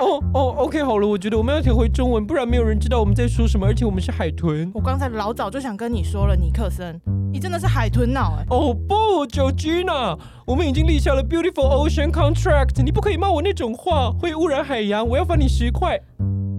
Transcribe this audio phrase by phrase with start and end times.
[0.00, 4.70] 哦哦，OK，好了，我觉得我们要调回中文，不然没有人知道我们在说什么，而且我们是海豚。
[4.74, 7.00] 我刚才老早就想跟你说了，尼克森，
[7.32, 8.44] 你真的是海豚脑哎！
[8.50, 16.00] 哦不，Georgina，我们已经立下了 Beautiful Ocean Contract，你不可以骂我那种话，会污染海洋，我要罚你十块。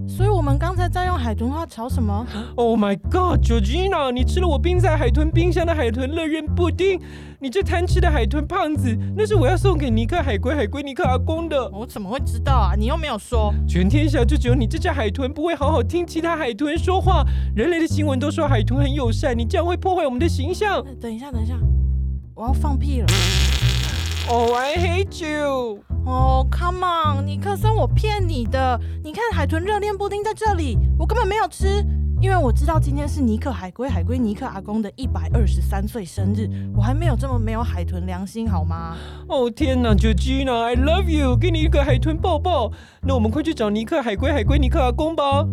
[0.06, 7.00] 所以我们刚才在用海豚话吵什么？Oh my God，Georgina，你吃了我冰在海豚冰箱的海豚乐园布丁，
[7.40, 11.68] 你这贪吃的海豚胖子，那是我要送给尼克海龟海龟尼克阿公的。
[11.70, 12.74] 我怎么会知道啊？
[12.76, 13.54] 你又没有说。
[13.66, 17.24] 全天下就只有你这只海豚不会好好听其他海豚说话。
[17.56, 20.80] 人类的新闻都说海豚很友善，你这样会破坏我们的形象。
[20.80, 21.54] 呃等一下，等一下，
[22.34, 23.06] 我要放屁了。
[24.28, 25.91] Oh, I hate you！
[26.04, 28.78] 哦、c o m e on，尼克森，我骗你的。
[29.04, 31.84] 你看海豚热恋布丁在这里，我根本没有吃，
[32.20, 38.96] 因为我知道今天是尼克海龟海龟尼克阿公的一百二十三岁生日，我还没有这么没有海豚良心好吗？
[39.28, 42.72] 哦天哪，Georgina，I love you，给你一个海豚抱抱。
[43.02, 45.46] 那我们快去找尼克海龟海龟尼克阿公吧。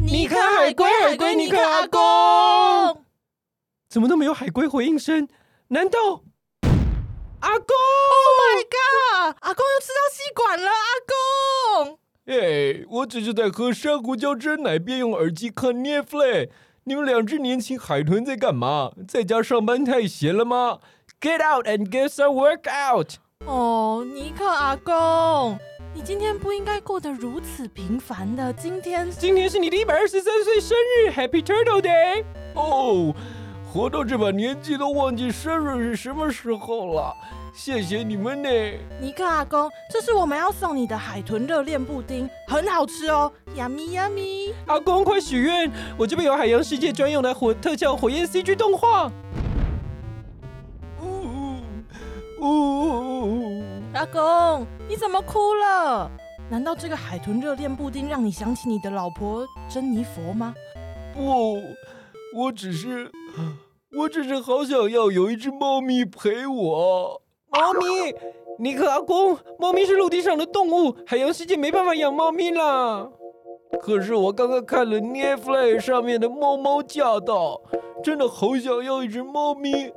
[0.00, 3.02] 尼克海龟海龟尼克阿公
[3.88, 5.28] 怎么都没有海龟回应声？
[5.68, 6.23] 难道
[7.44, 9.36] 阿公？！Oh my god！
[9.40, 11.98] 阿公又吃到吸管了，阿公！
[12.24, 16.48] 哎，我只是在喝珊瑚礁真奶，边用耳机看 Netflix。
[16.84, 18.92] 你们两只年轻海豚在干嘛？
[19.06, 20.78] 在家上班太闲了吗
[21.20, 23.16] ？Get out and get some workout！
[23.44, 25.58] 哦，尼克阿公，
[25.94, 28.50] 你今天不应该过得如此平凡的。
[28.54, 32.24] 今天今天是你的一百二十三岁生日，Happy Turtle Day！
[32.54, 33.14] 哦，
[33.74, 37.12] 活到这把年纪都忘记生日是什么时候了，
[37.52, 38.48] 谢谢你们呢。
[39.00, 44.54] 尼克阿公，这是我们要送你的海豚热恋布丁，很好吃哦，yummy yummy。
[44.66, 49.10] 阿公快许愿，我这边有海洋世界专用的火特效火焰 CG 动画。
[51.00, 51.56] 呜
[52.42, 53.60] 呜
[53.92, 56.08] 阿公，你怎么哭了？
[56.48, 60.54] 难道这个海豚热恋布丁让你想起你的老婆珍妮佛吗？
[61.12, 61.56] 不，
[62.36, 63.10] 我只是，
[63.96, 67.20] 我只是好想要有一只猫咪陪我。
[67.50, 68.14] 猫咪，
[68.58, 73.08] 尼克阿公，猫咪是陆地上的动物，海洋世界没办法养猫咪啦。
[73.80, 77.54] 可是我刚刚看了 Netflix 上面的《猫猫驾到》，
[78.02, 79.92] 真的好想要一只猫咪。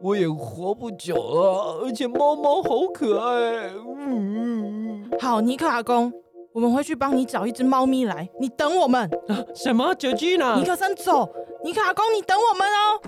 [0.00, 3.70] 我也活不久了，而且猫猫好可爱。
[3.98, 6.12] 嗯，好，尼克阿公，
[6.52, 9.10] 我们会去帮你找一只猫咪来，你等我们。
[9.54, 10.58] 什么？Georgina？
[10.58, 11.26] 尼克森走，
[11.64, 13.00] 尼克阿公，你等我们哦。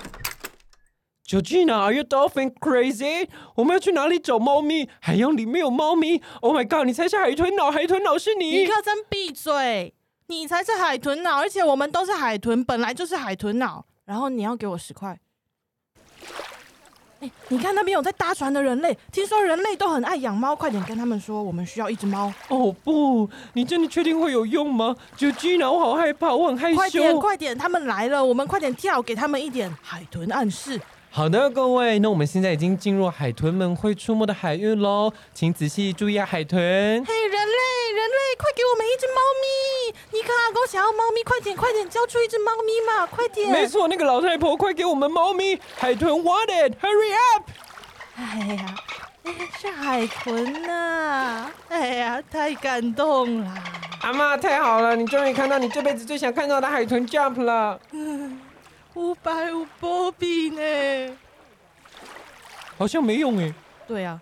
[1.29, 3.29] Georgina，Are you dolphin crazy？
[3.55, 4.89] 我们要去哪里找猫咪？
[4.99, 6.23] 海洋里没有猫咪。
[6.41, 6.87] Oh my god！
[6.87, 8.67] 你才是海豚脑，海豚脑是尼你。
[8.67, 9.93] 克森闭嘴，
[10.29, 13.85] 你才是海豚脑，而且我们都是海豚，本来就是海豚脑。
[14.07, 15.19] 然后你要给我十块。
[17.21, 22.33] 哎，你看那边有在搭船的人类，听说人类都很爱养猫，快点跟他们说，我们需要一只猫。
[22.49, 27.21] 哦不，你真的确定会有用吗？Georgina，我好害怕，我很害快点，羞。
[27.21, 30.81] 快点，他们来了，我们快点跳，给他们一点海豚暗示。
[31.11, 36.61] 好的，各位，那我们现在已经进入海豚们会出没的海域喽，请仔细注意啊，海豚。
[36.61, 40.19] 嘿，人类，人类，快给我们一只猫咪！
[40.19, 43.51] 尼克阿公想要猫咪，快点，快点，交出一只猫咪嘛，快点！
[43.51, 45.59] 没错，那个老太婆，快给我们猫咪！
[45.77, 47.51] 海豚 want it，hurry up！
[48.15, 48.75] 哎呀，
[49.25, 53.55] 哎呀，是海豚呐、哎呀，太感动了！
[54.03, 57.81] 阿妈，太好了，你终于看到你这辈子最想看到的海豚 jump 了。
[58.99, 61.17] 五百五波比呢？
[62.77, 63.55] 好像没用诶，
[63.87, 64.21] 对啊，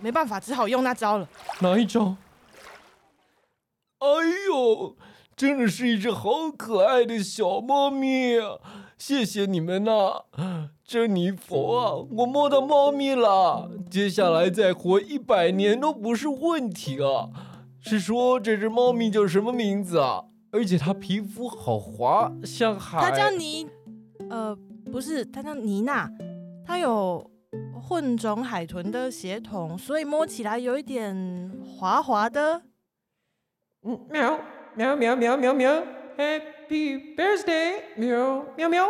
[0.00, 1.28] 没办法，只好用那招了。
[1.60, 2.16] 哪一招？
[3.98, 4.06] 哎
[4.48, 4.96] 呦，
[5.36, 8.58] 真的是一只好可爱的小猫咪啊！
[8.96, 10.22] 谢谢你们呐、
[10.82, 17.28] 珍妮佛啊，我摸到猫咪了，接下来再活一百年都不是问题啊。
[17.80, 20.24] 是说这只猫咪叫什么名字啊？
[20.52, 23.00] 而且它皮肤好滑，像海。
[23.00, 23.66] 它叫妮，
[24.28, 24.54] 呃，
[24.92, 26.10] 不是，它叫妮娜，
[26.66, 27.30] 它有
[27.82, 32.62] 混种海豚的血统，所以摸起来有一点滑滑的。
[33.82, 34.38] 嗯，喵
[34.74, 35.82] 喵喵喵喵喵
[36.18, 38.86] ，Happy Birthday，喵喵喵。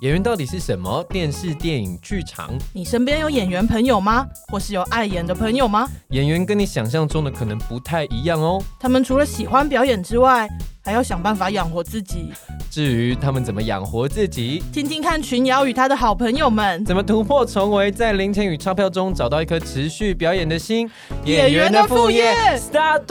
[0.00, 1.04] 演员到底是什么？
[1.10, 4.26] 电视、电影、剧场，你身边有演员朋友吗？
[4.50, 5.86] 或是有爱演的朋友吗？
[6.08, 8.62] 演员跟你想象中的可能不太一样哦。
[8.78, 10.48] 他们除了喜欢表演之外，
[10.82, 12.32] 还还要想办法养活自己。
[12.68, 20.90] 至于他们怎么养活自己，听听看群瑶与他的好朋友们怎么突破重围，在零钱与钞票中找到一颗持续表演的心。
[21.24, 23.06] 演员的副业，start！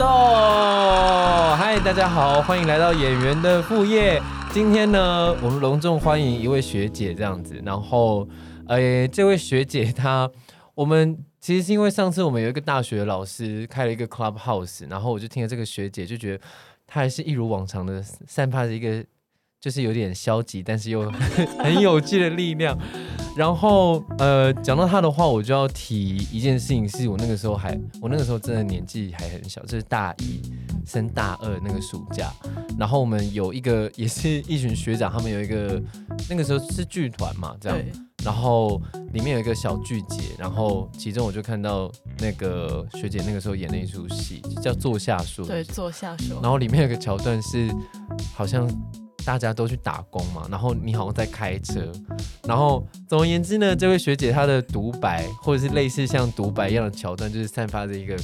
[1.56, 4.20] 嗨，大家好，欢迎来到演员的副业。
[4.52, 7.62] 今天呢，我们隆重欢迎一位学姐，这样子。
[7.64, 8.28] 然后，
[8.66, 10.28] 诶，这位学姐她，
[10.74, 16.44] 我们其实是因为上次我们有一个大学老师开了一个 club house，然后我就听了这个学姐，就觉得
[16.84, 19.04] 她还是一如往常的散发着一个。
[19.60, 21.10] 就是有点消极，但是又
[21.58, 22.74] 很有趣的力量。
[23.36, 30.40] 然后，呃，讲到她的话，我就要提一件事情，是我那个时候还，我那个时候真的年纪还很小，就是大一
[30.86, 32.32] 升大二那个暑假。
[32.78, 35.80] 然后我们有一个， 也是一群学长，他们有一个
[36.28, 37.78] 那个时候是剧团嘛，这样。
[38.24, 38.80] 然后
[39.12, 45.44] 里面有一个小剧节，然后其中我就看到那个学姐那个时候演了一出戏，叫《坐下说》。
[45.48, 46.36] 对，《坐下说》。
[46.42, 47.68] 然后里面有个桥段是，
[48.34, 48.68] 好像。
[49.22, 51.92] 大家都去打工嘛，然后你好像在开车，
[52.48, 58.16] 然后总而言之呢，这位学姐她的独白或者是类似像独白一样的桥段，就是散发着一个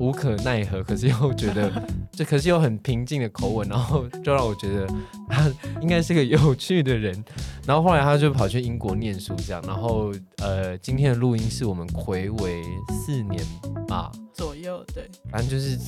[0.00, 1.70] 无可奈何，可是又 觉得
[2.10, 4.86] 就可是又很平静的口吻，然后就让我觉得
[5.28, 5.48] 他
[5.80, 7.22] 应该是个有趣的人。
[7.66, 13.44] 然后后来他就跑去英国念书这样，然后呃，今天的录音是我们回违四年
[13.86, 14.10] 吧。
[14.40, 15.78] 左右对，反正就是，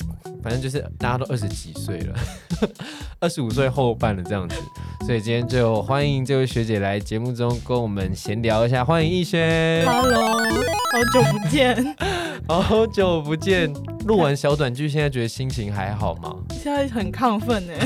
[0.43, 2.15] 反正就是大家都二十几岁了，
[3.19, 4.55] 二十五岁后半了这样子，
[5.07, 11.97] 所以今天就欢迎这位学姐来节目中跟我们闲聊一下，欢迎逸轩，Hello，好久不见，
[12.47, 13.73] 好久不见，
[14.05, 16.37] 录完小短剧，现在觉得心情还好吗？
[16.53, 17.79] 现在很亢奋哎，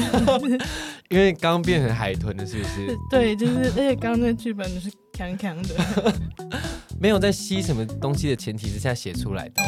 [1.10, 2.98] 因为刚变成海豚了，是不是？
[3.08, 6.14] 对，就是而且刚刚那剧本是强强的。
[7.00, 9.62] 没有在吸什么东西的前提之下写出来的，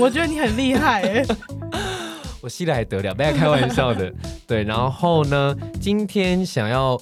[0.00, 1.24] 我觉得你很厉害哎，
[2.40, 4.12] 我吸了还得了，不要开玩笑的。
[4.46, 6.98] 对，然后呢，今天想要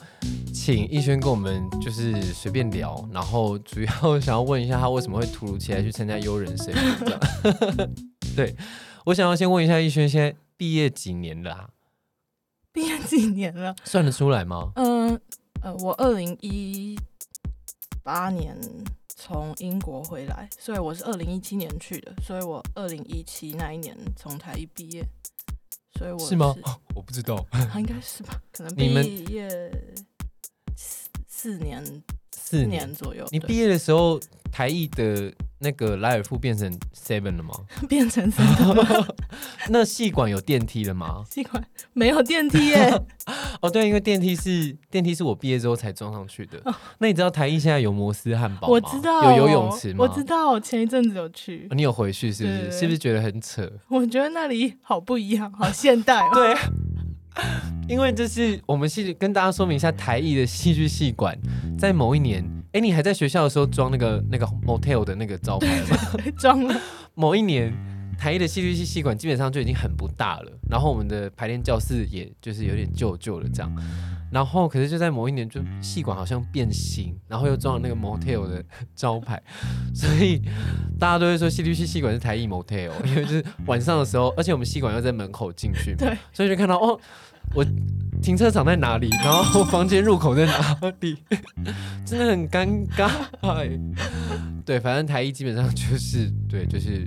[0.53, 7.21] 请逸轩跟我们就是随便聊，然后主要想要问一下他为什么会突如其来去参加优人生这样。
[8.35, 8.57] 对，
[9.05, 11.71] 我想要先问一下逸轩，现在毕业几年了？
[12.73, 13.73] 毕业几年了？
[13.85, 14.73] 算得出来吗？
[14.75, 15.21] 嗯
[15.63, 16.99] 呃，我二零一
[18.05, 18.57] 八年。
[19.17, 25.03] 从英国回来，所以我是二零一七年去的，所以我二零一七那一年从台一毕业，
[25.97, 26.53] 所以我是吗？
[26.95, 27.47] 我不知道，
[27.79, 28.39] 应该是吧？
[28.53, 28.93] 可能毕
[29.33, 29.49] 业
[30.77, 32.03] 四四年
[32.37, 33.25] 四年左右。
[33.31, 34.21] 你毕业的时候，
[34.55, 35.33] 台艺的。
[35.61, 37.55] 那个莱尔富变成 Seven 了吗？
[37.89, 39.07] 变成 Seven。
[39.71, 41.25] 那戏馆有电梯了吗？
[41.31, 41.65] 戏馆
[41.95, 43.03] 没有电梯耶。
[43.63, 46.61] 哦，对，因为电梯是电梯是我毕业之后才装上去的。
[46.99, 48.73] 那你知道台艺现在有摩斯汉堡吗？
[48.73, 49.35] 我知道。
[49.35, 50.01] 有游泳池吗？
[50.01, 51.67] 我知道，前一阵子有去。
[51.71, 52.81] 你有回去是不是？
[52.81, 53.67] 是不是觉得很扯？
[53.89, 56.29] 我觉得那里好不一样，好现代。
[56.35, 56.55] 对。
[57.89, 61.39] 因为这是我们戏跟大家说明一下，台艺的戏剧戏馆
[61.79, 65.97] 在某一年，哎，你还在学校的时候装那个那个 motel 的那个招牌吗？
[66.37, 66.75] 装了。
[67.15, 67.73] 某一年，
[68.25, 73.71] 台艺的戏剧系戏馆基本上就已经很不大了，然后我们的排练教室也就是有点旧旧的这样，
[74.33, 78.65] 然后可是就在某一年，就戏馆好像变形，然后又装了那个 motel 的
[78.97, 79.39] 招牌，
[79.95, 80.41] 所以
[80.99, 86.99] 大家都会说戏剧系戏馆是台艺 motel，因为就是晚上的时候，而且我们戏馆要在门口进去，对，所以就看到哦。
[87.55, 87.63] 我
[88.23, 89.11] 停车场在哪里？
[89.23, 91.15] 然后房间入口在哪里？
[92.07, 93.11] 真的很尴尬。
[94.65, 97.07] 对，反正台一基本上就是对，就是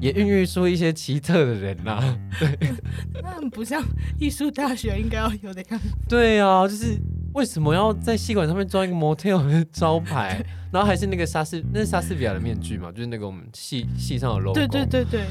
[0.00, 2.18] 也孕育出一些奇特的人呐。
[2.38, 2.58] 对，
[3.22, 3.82] 那不像
[4.18, 5.88] 艺术大学应该要有的样子。
[6.08, 6.98] 对啊，就是
[7.34, 10.44] 为什么要在戏馆上面装一个 motel 的招牌？
[10.72, 12.90] 然后还是那个莎士，那是莎士比亚的面具嘛？
[12.92, 14.54] 就是那个我们戏戏上的 logo。
[14.54, 15.24] 对对对对，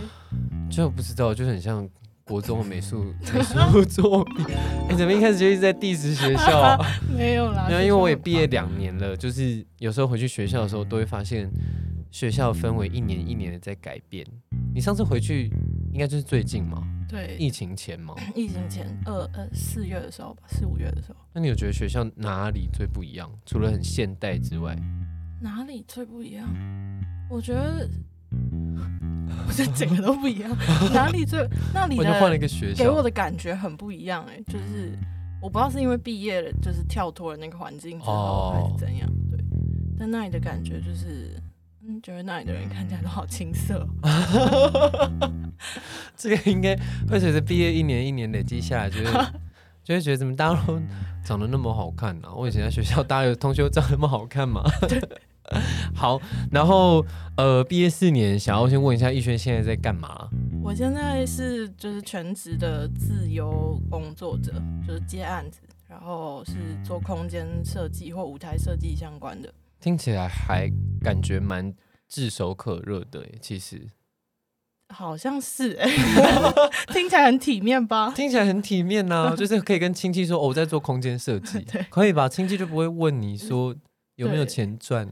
[0.70, 1.88] 就不知道，就很像。
[2.26, 4.46] 国中美术美术作品，
[4.90, 6.58] 你 怎么一开始就一直在 diss 学校？
[6.58, 6.80] 啊
[7.14, 11.52] 没有啦，因为因为我也毕业两年了，就是有时候回去学校的时候，都会发现
[12.14, 14.24] 学校氛围一年一年的在改变。
[14.72, 15.50] 你上次回去
[15.92, 16.88] 应该就是最近嘛？
[17.10, 18.14] 对，疫情前嘛？
[18.36, 21.16] 疫情前，二呃四月的时候吧，四五月的时候。
[21.34, 23.28] 那你有觉得学校哪里最不一样？
[23.48, 24.78] 除了很现代之外，
[25.42, 26.48] 哪里最不一样？
[27.32, 27.90] 我觉得。
[29.48, 30.56] 我觉得整个都不一样，
[30.94, 31.40] 哪里最
[31.74, 34.98] 那里的换了一个学校，给我的感觉很不一样哎，就是
[35.42, 39.40] 我不知道是因为毕业了，就是跳脱了那个环境之后还是怎样，对。
[39.98, 41.40] 但那里的感觉就是，
[41.86, 43.86] 嗯，觉得那里的人看起来都好青涩。
[46.16, 46.76] 这个应该
[47.10, 49.04] 会随着毕业一年一年累积下来，就是
[49.84, 50.82] 就会觉得怎么大家都
[51.26, 52.30] 长得那么好看呢？
[52.34, 54.64] 我以前在学校，大家有同学长那么好看吗？
[54.88, 55.02] 对。
[55.94, 56.22] 好，
[56.52, 60.30] 然后呃，毕业四年，想要先问一下逸轩现在在干嘛？
[60.64, 64.54] 我现在是就是全职的自由工作者，
[64.88, 65.60] 就是接案子，
[65.90, 69.54] 然后是做空间设计或舞台设计相关的。
[69.84, 70.72] 听起来还
[71.02, 71.74] 感觉蛮
[72.08, 73.86] 炙手可热的耶，其实
[74.88, 75.86] 好像是、欸，
[76.94, 78.10] 听起来很体面吧？
[78.16, 81.60] 听起来很体面呐、 就是可以跟亲戚说、哦、我在做空间设计，
[81.92, 82.30] 可以吧？
[82.30, 83.76] 亲戚就不会问你说
[84.16, 85.06] 有没有钱赚，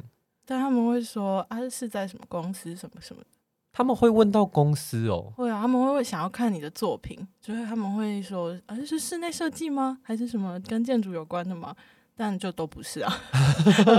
[0.45, 3.27] 但他们会说啊是在什么公司什么什么的，
[3.73, 5.33] 他们会问到公司哦。
[5.35, 9.97] 会啊，他们会想要看你的作品，就是他们会说啊是室内设计吗？
[10.01, 11.75] 还是什么跟建筑有关的吗？
[12.21, 13.11] 但就都不是啊。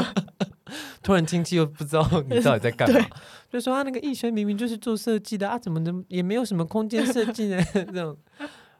[1.02, 3.04] 突然亲戚又不知道你到底在干嘛，
[3.50, 7.60] 就说啊那个艺轩明明就是做设计的啊，怎么能也没有什么空间设计呢？
[7.74, 8.16] 这种。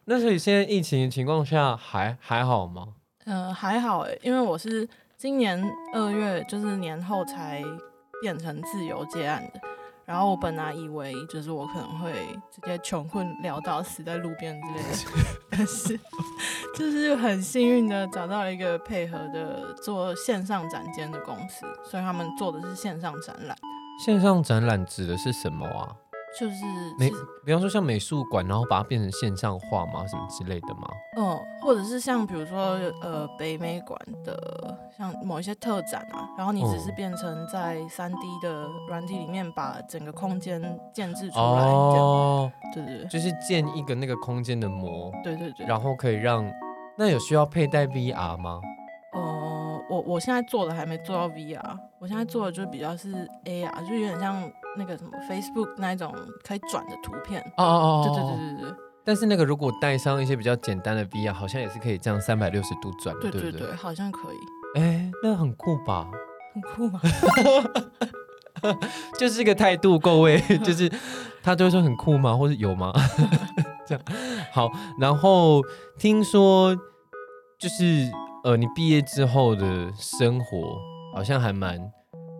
[0.04, 2.86] 那所以现在疫情的情况下还还好吗？
[3.24, 5.60] 呃，还好诶，因为我是今年
[5.92, 7.62] 二月，就是年后才
[8.22, 9.60] 变成自由接案的。
[10.04, 12.12] 然后我本来以为就是我可能会
[12.50, 14.98] 直接穷困潦倒死在路边之类的，
[15.50, 15.98] 但是
[16.76, 23.56] 就是很幸运的找到了一个配合的做线上展间的公司，所以他们做的是线上展览，
[24.04, 25.96] 线上展览指的是什么啊？
[26.38, 26.64] 就是
[26.98, 27.10] 美，
[27.44, 30.06] 比方说像美术馆，然后把它变成线上化吗？
[30.06, 30.88] 什么之类的吗？
[31.18, 40.60] 嗯，或者是像比如说呃北美馆的像某一些特展啊，然后你只是嗯变成在三 D 的软体里面把整个空间
[40.94, 45.66] 建制出来，这样，哦，对对对就是建一个那个空间的模，对对对。
[45.66, 46.50] 然后可以让
[46.96, 48.60] 那有需要佩戴 VR 吗？
[49.12, 51.60] 呃，我我现在做的还没做到 VR，
[51.98, 56.14] 我现在做的就比较是 AR，就有点像那个什么 Facebook 那一种
[56.46, 57.40] 可以转的图片。
[57.58, 58.36] 哦哦哦，对对哦。
[58.38, 63.74] 对对对但是那个如果带上一些比较简单的 VR，好像也是可以这样三百六十度转的，对对不对？
[63.74, 66.08] 好像可以，哎，那很酷吧？
[66.54, 67.00] 很酷吗？
[69.18, 70.88] 就是一个态度，各位， 就是
[71.42, 72.36] 他就会说很酷吗？
[72.36, 72.92] 或者有吗？
[73.84, 74.04] 这样
[74.52, 74.70] 好。
[75.00, 75.60] 然后
[75.98, 76.72] 听说
[77.58, 78.08] 就是
[78.44, 80.78] 呃，你毕业之后的生活
[81.12, 81.76] 好像还蛮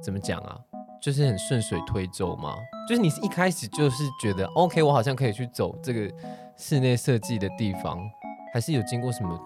[0.00, 0.56] 怎么讲啊？
[1.02, 2.54] 就是很顺水推舟吗？
[2.88, 6.08] 就是你是一开始就是觉得 OK，我好像可以去走这个
[6.56, 7.98] 室内设计的地方，
[8.54, 9.38] 还是有经过什么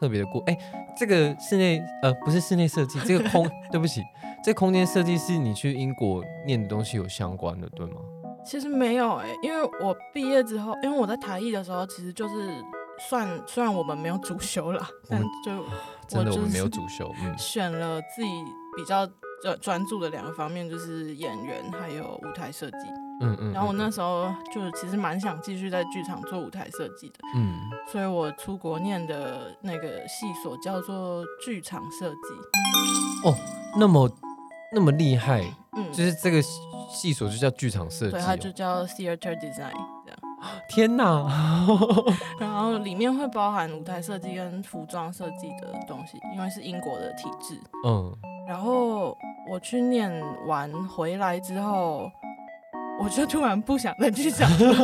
[0.00, 0.40] 特别的过？
[0.46, 0.56] 哎，
[0.96, 4.00] 这个室内呃不是室内设计，这个 空对不起，
[4.44, 7.96] 这空间设计是你去英国念的东西有相关的，对吗？
[8.44, 12.50] 其实没有哎、因为我毕业之后，因为我在台艺的时候，其实就是
[13.08, 15.64] 算虽然我们没有主修啦，但就
[16.08, 18.28] 真的，我们没有主修，嗯，选了自己
[18.76, 19.08] 比较
[19.42, 22.76] 专专注的两个方面，就是演员还有舞台设计。
[23.20, 23.52] 嗯嗯。
[23.52, 27.58] 然后我嗯那时候就其实蛮想继续在剧场做舞台设计的，嗯，
[27.90, 33.28] 所以我出国念的那个系所叫做剧场设计。
[33.28, 33.34] 哦
[33.78, 34.10] 那么
[34.74, 35.42] 那么厉害，
[35.76, 36.42] 嗯，就是这个
[36.90, 38.52] 系所就叫剧场设计、对，它就哦。
[38.52, 39.72] 叫 theater design
[40.04, 40.18] 这样。
[40.68, 41.26] 天哪！
[42.38, 47.58] 然后里面会包含舞台设计跟服装设计的东西，因为是英国的体制。
[47.86, 48.12] 嗯，
[48.46, 49.16] 然后
[49.50, 50.10] 我去念
[50.46, 52.10] 完回来之后，
[53.00, 54.74] 我就突然不想再去讲了，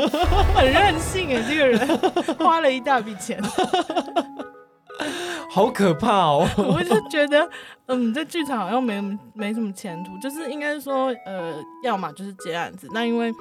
[0.55, 1.99] 很任性哎，这个人
[2.38, 3.41] 花了一大笔钱，
[5.50, 6.47] 好可怕哦。
[6.57, 7.49] 我就觉得，
[7.87, 9.00] 嗯，在剧场好像没
[9.35, 12.88] 没什么前途，就是应该说，呃，要么就是接案子。
[12.93, 13.33] 那因为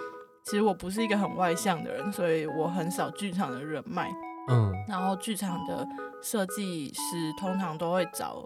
[0.50, 4.10] 其实我不是一个很外向的人，所以我很少剧场的人脉。
[4.50, 5.86] 嗯然后剧场的
[6.24, 8.42] 设计师通常都会找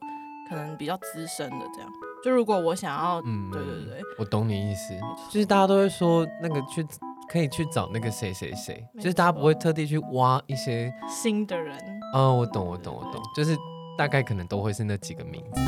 [0.49, 1.87] 可能比较资深的这样。
[2.23, 4.95] 就如果我想要，嗯，对对对，我懂你意思，
[5.29, 6.83] 就是大家都会说那个去
[7.29, 10.91] 可以去找那个谁谁谁，就是大家不会特地去挖一些。
[11.07, 11.77] 新的人，
[12.13, 13.55] 哦，我懂，我懂，我懂，就是
[13.95, 15.61] 大概可能都会是那几个名字。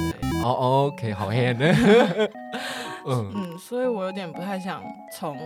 [0.44, 1.58] 哦，OK，好 hand。
[3.06, 4.82] 嗯嗯，所以我有点不太想
[5.16, 5.38] 从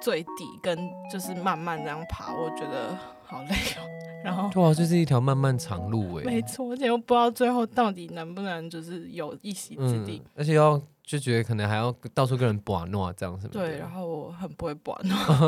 [0.00, 0.76] 最底跟
[1.10, 3.86] 就是慢慢这样爬，我觉得好累哦。
[4.24, 6.24] 然后对啊，就是一条漫漫长路哎。
[6.24, 10.20] 没错，而且又不知道最后到底能不能就是有一席之地。
[10.34, 13.60] 而且要就觉得可能还要到处跟人把诺这样什么的。
[13.60, 14.98] 对，然后我很不会玩，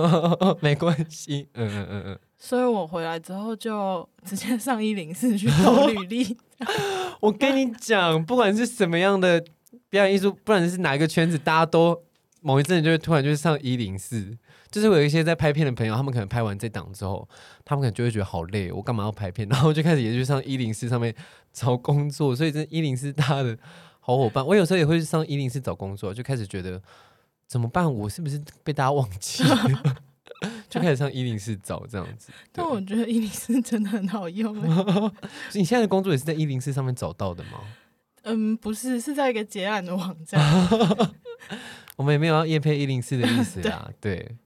[0.60, 2.18] 没关系，嗯嗯嗯嗯。
[2.36, 6.36] 所以我回来之后就直接上一零四去投履历。
[7.20, 9.42] 我跟你讲，不管是什么样的
[9.88, 12.00] 表演艺术，不管是哪一个圈子，大家都
[12.40, 14.36] 某一阵子就会突然就是上一零四。
[14.70, 17.26] 就是我有一些在拍片的朋友，他们可能拍完这档之后，
[17.64, 19.48] 他们可能就会觉得好累，我干嘛要拍片？
[19.48, 21.14] 然后就开始也去上一零四上面
[21.52, 22.36] 找工作。
[22.36, 23.56] 所以这一零四大家的
[24.00, 26.82] 好伙伴，我有时候也会去上一零四找工作，就开始觉得
[27.46, 27.90] 怎么办？
[27.92, 29.96] 我是不是被大家忘记了？
[30.68, 32.30] 就开始上一零四找这样子。
[32.52, 35.12] 但我觉得一零四真的很好用欸。
[35.54, 37.60] 你现在的工作也是在一零四上面找到的吗？
[38.24, 40.38] 嗯，不是，是在一个结案的网站。
[41.98, 44.36] 我们也没有要夜配一零四的意思啦， 对，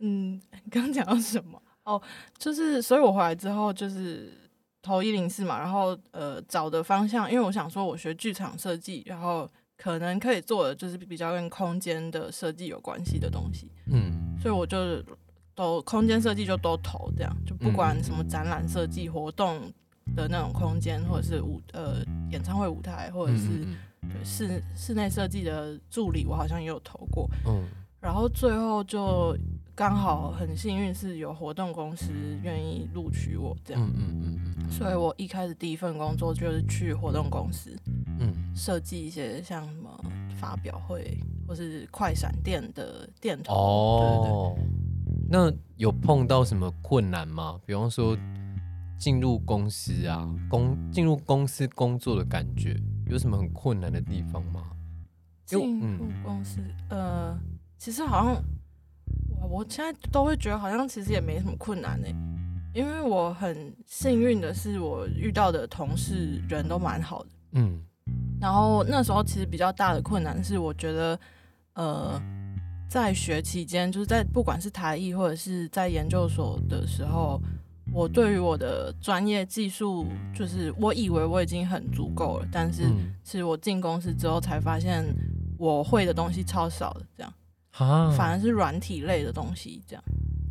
[0.00, 1.62] 嗯，刚刚讲到什么？
[1.84, 2.02] 哦，
[2.36, 4.32] 就是，所以我回来之后就是
[4.82, 14.36] 投一零四嘛，然后呃找的方向，因为我想说我学剧场设计，然后可能可以做的就是比较跟空间的设计有关系的东西，嗯。
[14.42, 15.02] 所以我就
[15.54, 19.70] 都空间设计就都投，这样就不管什么展览设计、活动
[20.16, 27.28] 的那种空间，或者是舞呃演唱会舞台，或者是嗯对室室内设计的助理，我好像也有投过。
[27.46, 27.64] 嗯
[28.00, 29.36] 然后最后就
[29.74, 32.10] 刚好很幸运是有活动公司
[32.42, 37.76] 愿意录取我这样，嗯嗯嗯嗯所以我一开始第一份工作就是去活动公司
[38.18, 40.02] 嗯设计一些像什么
[40.40, 44.58] 发表会或是快闪店的店头，哦，
[45.28, 47.60] 那有碰到什么困难吗？
[47.66, 48.16] 比方说
[48.96, 54.70] 进入公司啊，公进入公司工作的感觉，有什么很困难的地方吗？
[55.44, 57.36] 进入公司，呃，
[57.76, 58.34] 其实好像
[59.40, 62.06] 哇，我现在都会觉得好像其实也没什么困难呢、
[62.72, 67.30] 因为我很幸运的是，我遇到的同事人都蛮好的。
[67.52, 67.82] 嗯
[68.40, 71.18] 然后那时候其实比较大的困难是，我觉得，
[71.74, 72.22] 呃，
[72.88, 77.38] 在学期间，就是在不管是台艺或者是在研究所的时候，
[77.92, 82.84] 我对于我的专业技术，就是我以为我已经很足够了，但是
[83.24, 85.04] 其实我进公司之后才发现
[85.58, 87.32] 我会的东西超少的，这样
[87.72, 90.04] 啊，反而是软体类的东西，这样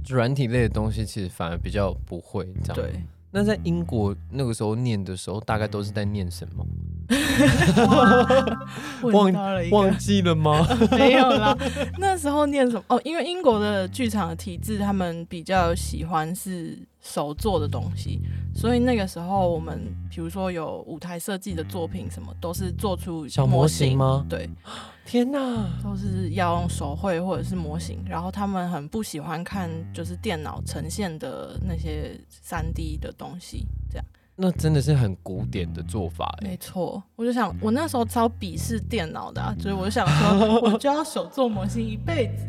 [0.08, 2.76] 软体类的东西其实反而比较不会这样。。
[2.76, 3.02] 对。
[3.32, 6.66] 那在英国那个时候念的时候，大概都是在念什么？
[9.02, 10.66] 问到了忘记了吗？
[10.92, 11.58] 没有啦，
[11.98, 12.84] 那时候念什么？
[12.88, 18.22] 哦，因为英国的剧场的体制，他们比较喜欢是手做的东西，
[18.54, 24.50] 所以那个时候我们比如说有舞台设计的作品，什么都是做出小模型吗对，
[25.06, 25.40] 天哪！
[25.84, 28.04] 都是要用手绘或者是模型。
[28.08, 34.06] 然后他们很不喜欢看就是电脑呈现的那些三 D 的东西，这样。
[34.42, 40.08] 那真的是很古典的做法哎、没错，我就想，我那时候超鄙视电脑的、啊，所以我就想
[40.40, 42.46] 说， 我就要手做模型一辈子。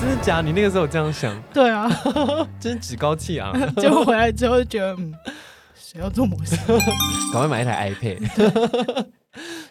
[0.00, 0.40] 真的假？
[0.40, 1.88] 你那个时候有这样想， 对啊，
[2.60, 3.52] 真是趾高气昂。
[3.74, 5.12] 结果回来之后就觉得，嗯，
[5.74, 6.56] 谁要做模型？
[7.32, 9.06] 赶快买一台 iPad。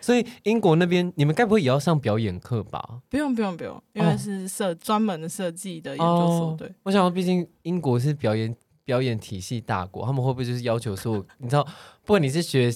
[0.02, 2.82] 所以英国那边，你们该不会也要上表演课吧？
[3.10, 8.54] 不用不用不用，因为是设专门的设计的研究所，哦对，我想，毕竟英国是表演
[8.92, 11.64] 表演体系大国，他们会不会就是要求说，你知道，
[12.04, 12.70] 不管你是学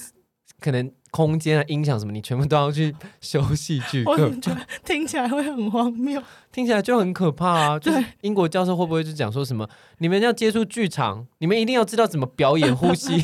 [0.62, 6.24] 可能空间啊、音响什么，你全部都要去修戏剧 我课，觉得听起来会很荒谬。
[6.54, 7.78] 听起来就很可怕啊！
[7.78, 13.22] 就是对英国教授会不会就讲说什么，你们要接触剧场，你们一定要知道怎么表演、呼吸。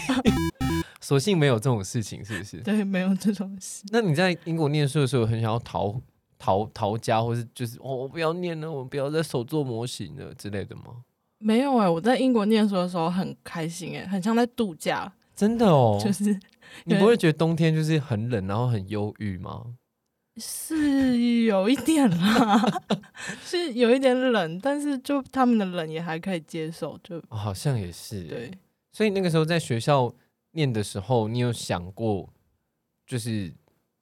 [0.99, 2.57] 所幸没有这种事情，是不是？
[2.57, 3.85] 对，没有这种事。
[3.93, 5.95] 那你在英国念书的时候，很想要逃
[6.37, 11.05] 逃逃家，或是就是哦，我不要念了，我不要再手做模型了之类的吗？
[11.41, 16.39] 没有哎、我在英国念书的时候很开心哎、很像在度假，真的哦，就是
[16.85, 19.75] 你不会觉得冬天就是很冷，然后很忧郁吗？
[20.37, 22.81] 是有一点啦，
[23.43, 28.23] 是有一点冷，但是就他们的冷也还可以接受，就哦好像也是。
[28.23, 28.51] 对。
[28.93, 30.13] 所以那个时候在学校
[30.51, 32.29] 念的时候，你有想过，
[33.05, 33.53] 就是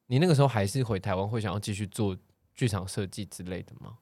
[0.08, 2.15] 你那个时候还是回台湾会想要继续做
[2.56, 3.97] 剧场设计之类的吗？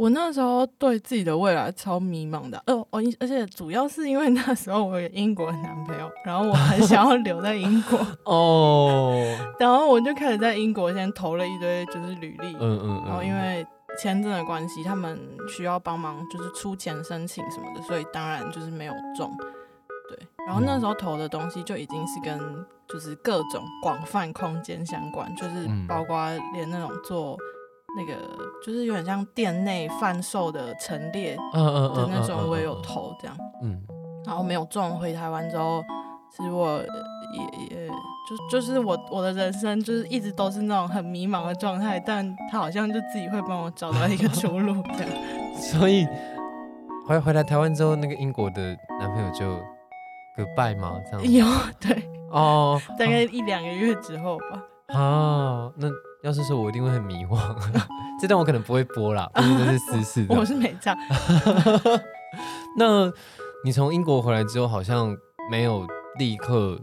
[0.00, 9.12] 我那时候对自己的未来超迷茫的，呃，我而且主要是因为那时候我有英国的男朋友，然后我很想要留在英国， 哦，
[9.60, 13.66] 然后我就开始在英国先投了一堆就是履历，嗯嗯嗯，然后因为
[13.98, 19.30] 签证的关系，他们需要帮忙就是出钱申请什么的，所以当然就是没有中。
[20.08, 22.40] 对，然后那时候投的东西就已经是跟
[22.88, 25.86] 就是各种广泛空间相关，就是嗯。
[25.86, 27.36] 包括连那种做
[27.96, 28.14] 那个
[28.64, 33.36] 就是有点像店内贩售的陈列的那种，我也有嗯投这样。
[33.62, 33.80] 嗯
[34.26, 35.82] 然后没有中，回台湾之后，
[36.36, 45.10] 其实我也也就就是我我的人生就是一直都是那种很迷茫的状态，但他好像就自己会帮我找到一个出路这样。
[45.56, 46.06] 所以
[47.06, 49.58] 回回来台湾之后，那个英国的男朋友就
[50.36, 51.00] goodbye 吗？
[51.10, 51.46] 这样有
[51.80, 54.62] 对，哦， 大概一两个月之后吧。
[54.94, 55.88] 哦，那
[56.22, 57.38] 要是说我一定会很迷惘，
[58.20, 60.34] 这段我可能不会播啦，毕竟这是私事的。
[60.36, 60.98] 我是没这样，
[62.76, 63.10] 那
[63.64, 65.16] 你从英国回来之后，好像
[65.50, 65.86] 没有
[66.18, 66.78] 立刻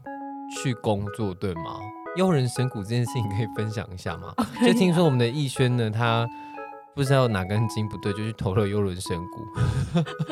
[0.63, 1.80] 去工作，对吗？
[2.15, 4.34] 幽人神谷这件事情可以分享一下吗？
[4.65, 6.28] 就听说我们的逸轩呢，他
[6.95, 9.45] 不知道哪根筋不对，就去投了幽人神谷。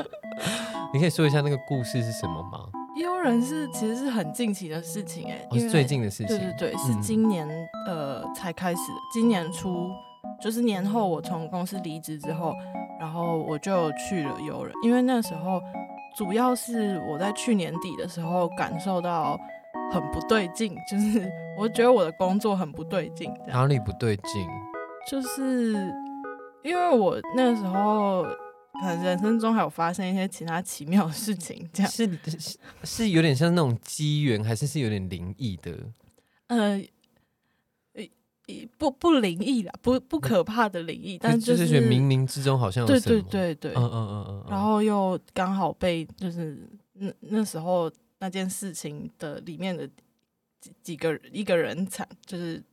[0.94, 2.60] 你可以说一下那个故事是什么吗？
[3.26, 6.28] 幽人是其实是很近期的事情哎、哦，是最近的事情。
[6.28, 7.48] 对对对，是嗯今年、
[7.88, 9.90] 呃才开始的，今年初
[10.40, 12.54] 就是年后我从公司离职之后，
[13.00, 15.60] 然后我就去了游人，因为那时候
[16.16, 19.36] 主要是我在去年底的时候感受到
[19.92, 24.48] 很不对劲，就是我觉得我的工作很不对劲，哪里不对劲？
[25.10, 25.74] 就是
[26.64, 28.24] 因为我那个时候
[28.82, 35.72] 可能人生中还有发生一些其他奇妙的事情，这样是是是有点像那种机缘，还是是有点灵异的？
[36.48, 36.82] 呃。
[37.98, 38.04] 呃
[38.78, 49.90] 不不灵异啦，不不可怕的灵异，但就是觉得冥冥之中好像有对对对对，嗯嗯嗯嗯嗯，然后又刚好被就是那那时候那件事情的里面的
[50.62, 52.64] 几几个一个人才就是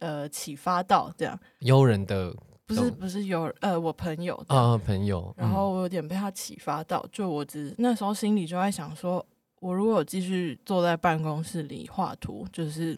[0.00, 2.36] 呃启发到这样，悠人的
[2.74, 9.24] 不是不是有呃我朋友啊朋友，然后我有点被他启发到，就我只那时候心里就在想说，
[9.60, 12.96] 我如果继续坐在办公室里画图，就是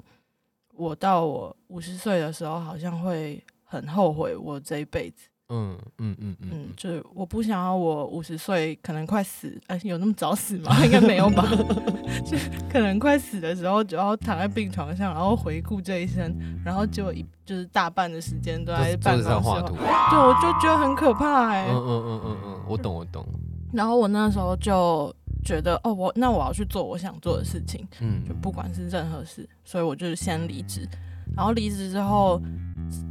[0.74, 5.28] 我到我五十岁的时候，好像会很后悔我这一辈子。
[5.50, 10.74] 嗯嗯嗯嗯嗯，就是我不想要我五十岁可能快死，哎、有那么早死吗？
[10.84, 11.44] 应该没有吧？
[12.24, 12.36] 就
[12.70, 23.26] 可能快死的时候，就要躺在病床上，然后回顾这一生，然后就一就是大半的时间都都在办公室画图，对，我就觉得很可怕哎、嗯嗯嗯嗯嗯，我懂我懂，
[23.72, 30.88] 然后我那时候就觉得，哦，我那我要去做我想做的事情，嗯就不管是任何事，所以我就是先离职。
[31.36, 32.40] 然后离职之后，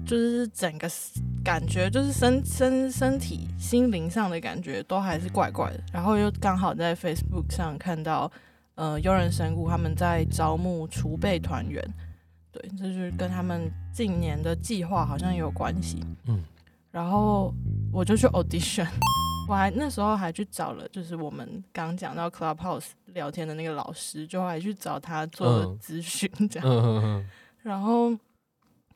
[0.06, 0.90] 就是整个
[1.44, 5.80] 感觉，就是身身身体、心灵上的感觉都还是怪怪的。
[5.92, 8.32] 然后又刚好在 Facebook 上看到，
[8.76, 11.84] 呃，悠人神谷他们在招募储备团员，
[12.52, 16.04] 对，这就是跟他们近年的计划好像也有关系。
[16.28, 16.44] 嗯，
[16.92, 17.54] 然后
[17.92, 18.88] 我就去 audition，
[19.48, 26.70] 我还那时候还去找了，就是我们刚讲到 Clubhouse 聊天的那个老师，就还去找他做咨询这样。
[26.70, 27.30] 嗯嗯嗯
[27.64, 28.12] 然后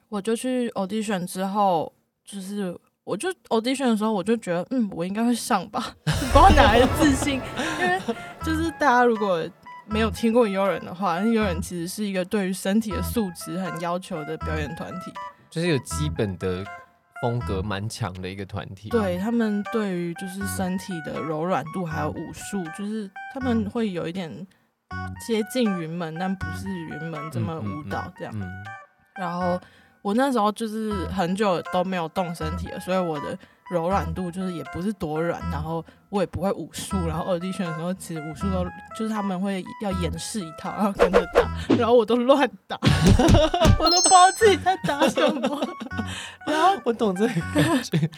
[0.09, 1.91] 我就去 audition 之后，
[2.23, 7.41] 就是我就 audition 的时候，我就觉得，嗯，我应该会上吧， 不知道哪来的自信，
[7.79, 7.99] 因为
[8.43, 9.47] 就是大家如果
[9.85, 15.11] 没有听过悠人的话，那悠人其实是一个对于身体的素质很要求的表演团体。
[15.49, 16.63] 就是有基本的
[17.21, 24.29] 风格蛮强的一个团体，对他们对于就是身体的柔软度还有武术，就是他们会有一点
[25.25, 28.33] 接近云门，但不是云门这么舞蹈这样。
[28.35, 28.45] 嗯。
[29.15, 29.59] 然后
[30.07, 33.37] 我那时候就是很久都没有动身体了，所以我的
[33.69, 36.95] 柔软度就是也不是多软，然后我也不会武术。
[37.05, 38.63] 然后二弟选的时候，其实武术都
[38.97, 42.79] 就是他们会要演示一套，然后跟着打，然后我都乱打，
[43.77, 45.67] 我都不知道自己在打什么。
[46.47, 48.09] 然后我懂这个感觉，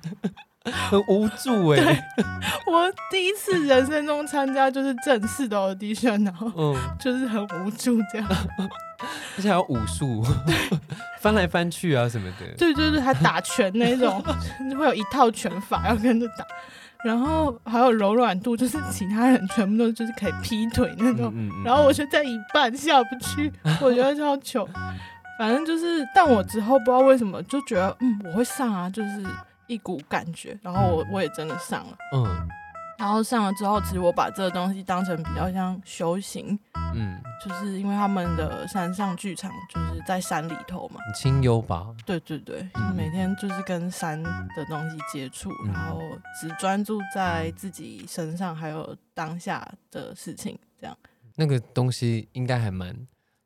[0.65, 2.09] 很无助 哎，
[2.67, 8.27] 我第一次人生中参加就是正式的 audition，然后嗯，就是很无助这样。
[9.37, 10.21] 而且还有武术，
[11.21, 14.21] 翻来翻去啊什么的，对对对，还打拳那种，
[14.69, 16.45] 就会有一套拳法要跟着打，
[17.05, 21.63] 然后还有柔软度，就是其他人全部都就是可以劈腿那种，嗯嗯。
[21.63, 23.49] 然后我就在一半下不去，
[23.81, 24.67] 我觉得超糗。
[25.39, 29.25] 反正就是，但我之后不知道为什么就觉得，嗯，我会上啊，就是
[29.69, 31.97] 一股感觉，然后我我也真的上了。
[32.13, 32.49] 嗯
[32.97, 36.59] 然后上了之后，其实我把这个东西当成比较像修行，
[36.93, 46.01] 嗯，就是因为他们的山上剧场就是在山里头嘛，很清幽吧，对对对，嗯每天就是跟山的东西接触，嗯然后
[46.41, 50.93] 只专注在自己身上，还有当下的事情，这样。
[51.37, 52.93] 那个东西应该还蛮，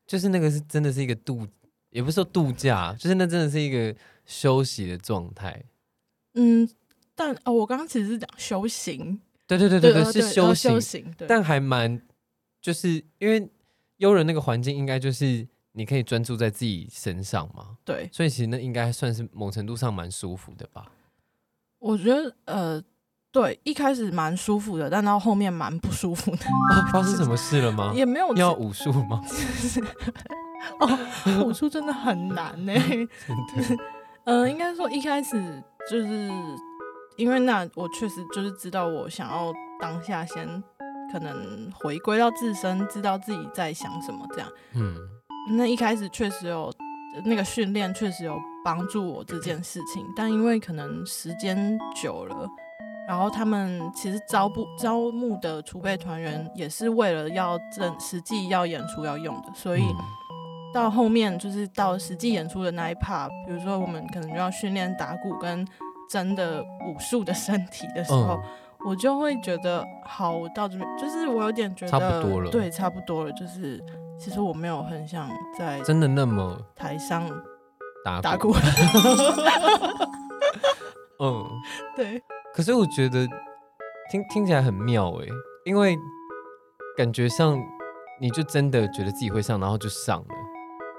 [0.08, 1.48] 就是那个是真的是一个度，
[1.92, 5.64] 也不是说度假，就是那真的是一个休息的状态。
[6.36, 6.68] 嗯，
[7.16, 12.02] 但哦，我刚刚其实是讲修行，对对对对对，呃是修呃行，修行，对，但还蛮，
[12.62, 13.50] 就是因为
[13.98, 20.92] 悠人那个环境，应该就是你可以专注在自己身上嘛，对，所以其实那应该算是某程度上蛮舒服的吧。
[21.80, 22.82] 我觉得呃，
[23.32, 27.92] 对，一开始蛮舒服的，但到后面蛮不舒服的，啊，发生什么事了吗？
[27.94, 29.22] 也没有要武术吗？
[30.80, 32.98] 哦，武术真的很难呢、 真
[33.78, 33.84] 的，
[34.24, 36.30] 嗯， 应该说一开始就是
[37.18, 40.48] 因为那我确实就是知道我想要当下先
[41.12, 44.50] 可能回归到自身，知道自己在想什么这样。
[44.76, 44.96] 嗯
[45.58, 46.74] 那一开始确实有
[47.26, 52.48] 那个训练，确实有帮助我这件事情，但因为可能时间久了。
[53.06, 59.96] 然后他们其实招不招募的储备团员也是为了要正实际要演出要用的，所以嗯
[60.74, 65.68] 到后面就是到实际演出的那一 part，比如说我们可能就要训练打鼓跟
[66.10, 68.44] 真的武术的身体的时候，嗯。
[68.86, 73.82] 我就会觉得好，我到这边就是我有点觉得差不多了对，差不多了，就是
[74.20, 77.26] 其实我没有很想在真的那么台上
[78.04, 78.54] 打打鼓，
[81.18, 81.48] 嗯，
[81.96, 82.22] 对，
[82.54, 83.26] 可是我觉得
[84.12, 85.28] 听听起来很妙哎，
[85.64, 85.98] 因为
[86.98, 87.58] 感觉上
[88.20, 90.36] 你就真的觉得自己会上，然后就上了，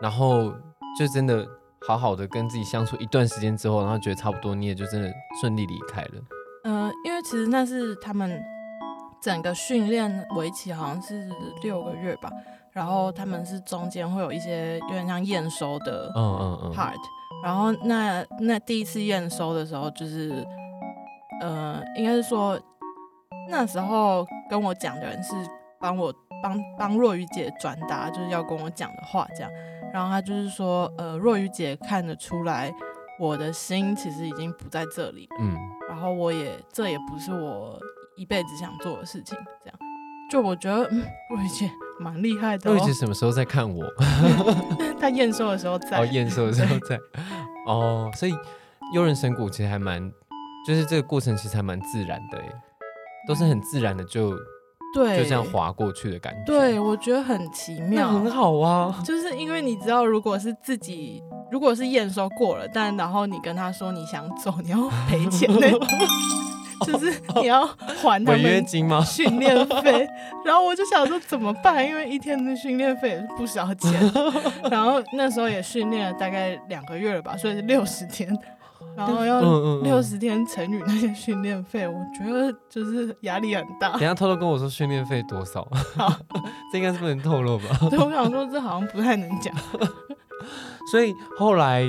[0.01, 0.53] 然后
[0.99, 1.47] 就真的
[1.87, 6.23] 好好的跟自己相处一段时间之后，然后觉得差不多，你也就真的顺利离开了。
[6.65, 8.43] 嗯、因为其实那是他们
[9.21, 11.29] 整个训练为期好像是
[11.63, 12.31] 六个月吧，
[12.73, 16.97] 然后他们是中间会有一些有点像验收的嗯嗯嗯，part，
[17.43, 20.47] 然后那那第一次验收的时候，就是
[21.43, 22.59] 呃，应该是说
[23.51, 25.35] 那时候跟我讲的人是
[25.79, 26.11] 帮我
[26.43, 29.51] 帮帮若雨姐转达，就是要跟我讲的话这样，
[29.95, 32.75] 然后他就是说，呃，若雨姐看得出来
[33.21, 35.57] 我的心其实已经不在这里，嗯。
[35.89, 37.79] 然后我也这也不是我
[38.17, 39.79] 一辈子想做的事情，这样，
[40.29, 42.75] 就我觉得嗯，若雨姐蛮厉害的、哦。
[42.75, 43.85] 若雨姐，什么时候在看我？
[44.99, 46.99] 她验收的时候在，哦，验收的时候在。
[47.69, 48.35] 哦，所以
[48.93, 50.11] 幽人神谷其实还蛮，
[50.67, 52.53] 就是这个过程其实还蛮自然的耶，
[53.29, 54.37] 都是很自然的就
[54.95, 56.45] 对，就这样划过去的感觉。
[56.47, 58.97] 对，，我觉得很奇那妙，很好啊。
[59.05, 65.81] 就是因为你知道，如果是自己，如果是验收过了，但然后你跟他说你想走，你要赔钱那种，
[66.87, 67.67] 就是你要
[68.03, 69.01] 还他违约们金吗？
[69.05, 70.07] 训练费。
[70.45, 73.93] 然后我就想说怎么办，因为一天的训练费也是不少钱。
[74.71, 78.29] 然后那时候也训练了大概两个月了吧，所以是六十天，
[78.97, 79.41] 然后要
[79.83, 84.01] 六十天乘以那些训练费，我觉得就是压力很大等。
[84.01, 85.67] 下偷偷跟我说训练费多少？
[85.97, 86.13] 好
[86.73, 87.65] 这应该是不能透露吧？
[87.91, 89.55] 对我想说，这好像不太能讲。
[90.91, 91.83] 所以后来，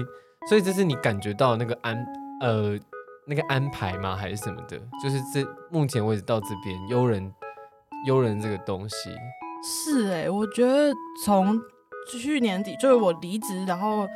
[0.49, 2.05] 所以这是你感觉到那个安
[2.41, 2.77] 呃
[3.27, 4.15] 那个安排吗？
[4.15, 4.77] 还是什么的？
[5.03, 7.31] 就是这目前为止到这边悠人
[8.07, 8.95] 悠人这个东西，
[9.63, 11.59] 是哎、我觉得从
[12.19, 14.07] 去年底就是我离职，然后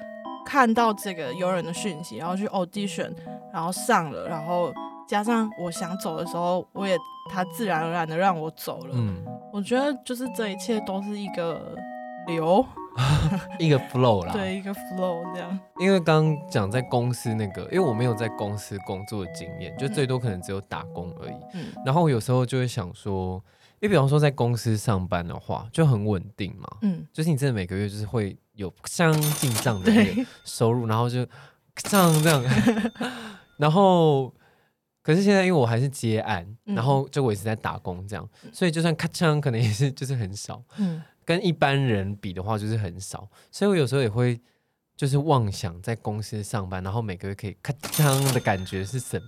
[0.49, 3.13] 看到这个有人的讯息，然后去 audition，
[3.53, 4.73] 然后上了，然后
[5.07, 6.97] 加上我想走的时候，我也
[7.29, 8.95] 他自然而然的让我走了。
[8.95, 11.75] 嗯，我觉得就是这一切都是一个
[12.25, 12.65] 流，
[13.59, 14.33] 一个 flow 啦。
[14.33, 15.59] 对，一个 flow 这样。
[15.77, 21.35] 因为刚刚讲在公司那个，因为我没有在公司工作的经验，就嗯最多可能只有打工而已。
[21.53, 23.35] 嗯然后我有时候就会想说，
[23.81, 29.91] 因为比方说在公司上班的话，就很稳定嘛，嗯，就是你真的每个月就是会有相进账的
[30.43, 31.25] 收入，然后就
[31.75, 32.43] 这样这样，
[33.55, 34.33] 然后
[35.01, 36.75] 可是现在因为我还是接案，嗯。
[36.75, 41.01] 然后就我一直在打工这样，所以就算咔嚓可能也是就是很少，嗯。
[41.23, 44.39] 跟一般人比的话就是很少，所以我有时候也会
[44.97, 49.27] 就是妄想在公司上班，然后每个月可以咔嚓的感觉是什么？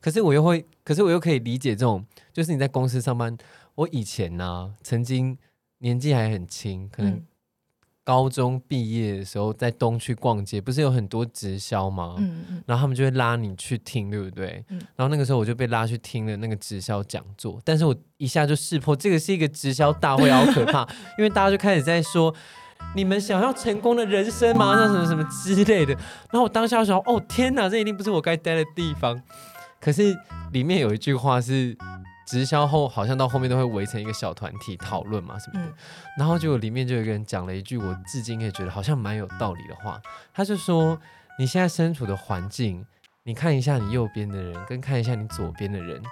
[0.00, 3.36] 可是我又会，可是我又可以理解这种，就是你在公司上班，
[3.74, 5.36] 我以前呢、曾经
[5.78, 7.26] 年纪还很轻，可能嗯
[8.04, 12.16] 高中毕业的时候在东区逛街，不是有很多直销吗？
[12.18, 14.64] 嗯嗯然后他们就会拉你去听，对不对？
[14.68, 20.86] 嗯然后那个时候我就被拉去听了那个直销讲座，但是我一下就识破这个是一个直销大会，好可怕，
[21.18, 22.34] 因为大家就开始在说。
[22.96, 24.74] 你们想要成功的人生吗？
[24.74, 25.92] 那什么什么之类的。
[25.92, 29.22] 然后我当下就想，哦天哪，这一定不是我该待的地方。
[29.78, 30.16] 可是
[30.50, 31.76] 里面有一句话是，
[32.30, 35.66] 直销后好像到后面都会围成一个小团体讨论嘛什么的。
[35.66, 35.72] 嗯
[36.18, 40.00] 然后就里面就有一个人讲了一句我至今也觉得好像蛮有道理的话，
[40.32, 40.98] 他就说：
[41.38, 42.84] 你现在身处的环境，
[43.24, 46.02] 你看一下你右边的人，跟看一下你左边的人。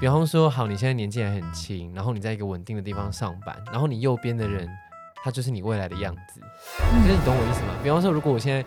[0.00, 4.68] 比方说，好，你现在年纪还很轻，然后你在一个稳定的地方上班，然后你右边的人，
[5.22, 7.74] 他就是你未来的样子，就是你懂我意思吗？
[7.82, 8.64] 比方说，如果我现在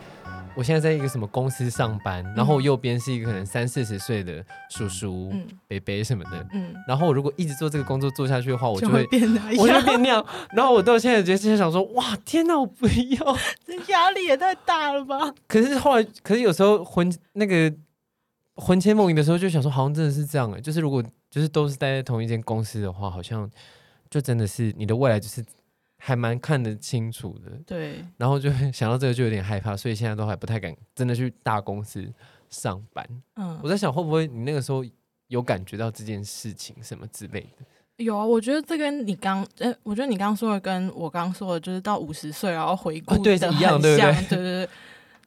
[0.55, 10.25] 我现在在一个什么公司上班，然后我右边是一个可能三四十岁的叔叔、嗯伯伯什么的，嗯，然后我如果一直做这个工作做下去的话，我就就会会变那我就样，变那样。
[10.51, 13.37] 然后我到现在觉得想说，哇，天哪，我不要。
[13.65, 15.33] 这压力也太大了吧？
[15.47, 17.73] 可是后来，可是有时候魂那个
[18.55, 20.61] 魂牵梦萦的时候，就想说，好像真的是这样哎。
[20.61, 23.49] 就是如果就是都是待在同一间公司的话，好像
[24.09, 25.43] 就真的是你的未来就是
[26.05, 27.49] 还蛮看得清楚的。
[27.65, 32.07] 对，然后就 想到这个就有点害怕，所以现在都还不太敢真的去大公司
[32.47, 33.03] 上班。
[33.37, 34.85] 嗯我，在想，会不会你那个时候
[35.29, 37.65] 有感觉到这件事情什么之类的？
[38.03, 44.69] 有啊，我觉得这跟你刚，呃，我觉得你刚刚说的跟我刚刚说的，就是到五十岁然后回顾啊对的是一样很对不对对对对。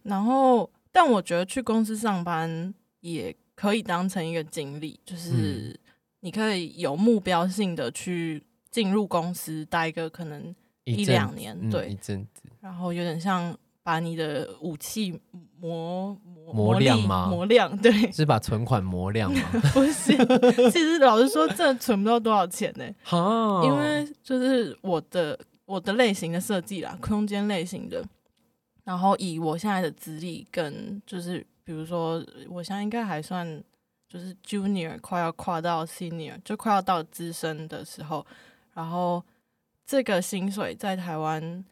[0.04, 5.76] 然后，但我觉得去公司上班也可以当成一个经历，就是
[6.20, 10.54] 你可以有目标性的去进入公司待一个可能
[10.96, 12.42] 一阵两年，嗯对一，阵子。
[12.60, 15.18] 然后有点像把你的武器
[15.60, 19.40] 磨磨磨亮吗磨亮，对， 是把存款磨亮吗？
[19.72, 20.16] 不是。
[20.70, 28.04] 其实老实说，真的存不到多少钱呢、哈因为就是我的我的类型的设计啦，空间类型的，
[28.84, 33.62] 然后以我现在的资历跟就是比如说我现在应该还算
[34.08, 38.24] 就是 junior 快要跨到 senior，就快要到资深的时候，
[38.74, 39.22] 然后
[39.88, 41.64] 这个薪水在台湾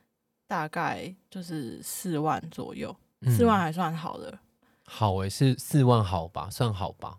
[0.46, 4.38] 大概就是四万左右，四万嗯还算好的。
[4.87, 7.18] 好诶，是四万好吧，算好吧，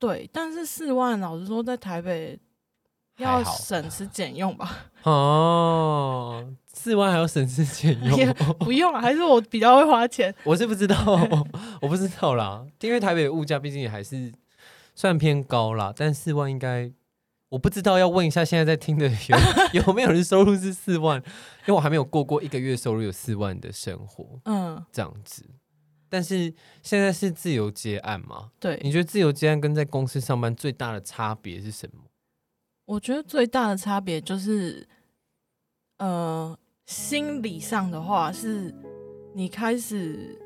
[0.00, 2.36] 对，但是四万老实说，在台北
[3.18, 4.86] 要省吃俭用吧？
[5.04, 10.34] 哦，四万还要省吃俭用，不用啊，还是我比较会花钱。
[10.42, 10.96] 我是不知道，
[11.80, 14.32] 我不知道啦，因为台北的物价毕竟也还是
[14.96, 16.92] 算偏高啦，但四万应该。
[17.52, 19.36] 我不知道，要问一下现在在听的有
[19.84, 25.44] 有没有人收入是四万，因为我还没有过过一个月收入有四万的生活嗯，这样子。
[26.08, 26.50] 但是
[26.82, 28.52] 现在是自由接案吗？
[28.58, 32.04] 对，你觉得自由接案跟在公司上班最大的差别是什么？
[32.86, 34.88] 我觉得最大的差别就是，
[35.98, 38.74] 呃，心理上的话是，
[39.34, 40.40] 你开始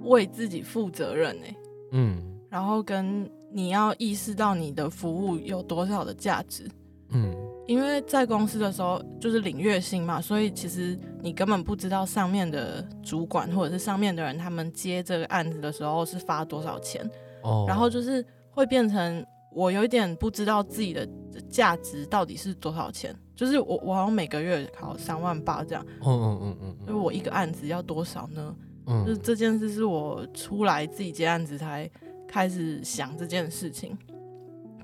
[0.00, 1.56] 为自己负责任哎、
[1.92, 6.68] 嗯然后跟你要意识到你的服务有多少的价值。
[7.10, 7.34] 嗯。
[7.68, 17.08] 因为在公司的时候就是领月薪嘛，所以其实你根本不知道上面的主管或者是上面的人他们接这个案子的时候是发多少钱，
[17.42, 21.08] 哦，然后就是会变成我有一点不知道自己的
[21.48, 28.56] 价值到底是多少钱，就是我我好像每个月考三万八这样，嗯嗯嗯嗯就是我一个案子要多少呢？
[28.86, 29.06] 嗯。
[29.06, 31.88] 就是这件事是我出来自己接案子才
[32.32, 33.94] 开始想这件事情，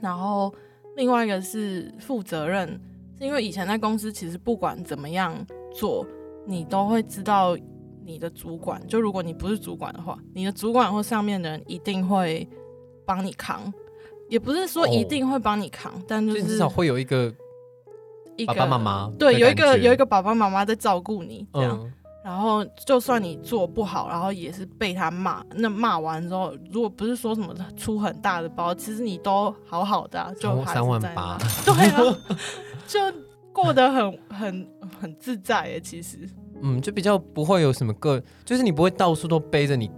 [0.03, 0.55] 然后
[0.97, 2.69] 另外一个是负责任，
[3.19, 5.35] 是因为以前在公司其实不管怎么样
[5.73, 6.07] 做，
[6.47, 7.57] 你都会知道
[8.05, 12.47] 你的主管，就如果你不是主管的话，你的主管或上面的人一定会
[13.07, 13.73] 帮你扛，
[14.29, 17.35] 也不是说一定会帮你扛，但就就是至少会有一个
[18.37, 21.81] 一个爸爸妈妈对，有一个有一个爸爸妈妈在照顾你这样。
[21.83, 21.93] 嗯
[22.29, 25.43] 然后就算你做不好，然后也是被他骂。
[25.55, 32.19] 那骂完之后，如果不是说什么出很大的包，其实你都好好的啊、就三万八，对啊，
[32.87, 33.01] 就
[33.51, 34.69] 过得很很
[35.01, 35.81] 很自在耶。
[35.81, 36.19] 其实，
[36.61, 39.91] 嗯，就比较不会有什么个，就是你不会到处都背着你，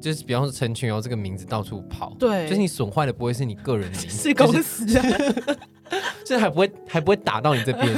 [0.00, 5.58] 就是比方说陈群瑶这个名字到处跑，对，就是你损坏的不会是你个人的名字，是就是公司啊，就是
[6.38, 7.88] 还不会还不会打到你这边。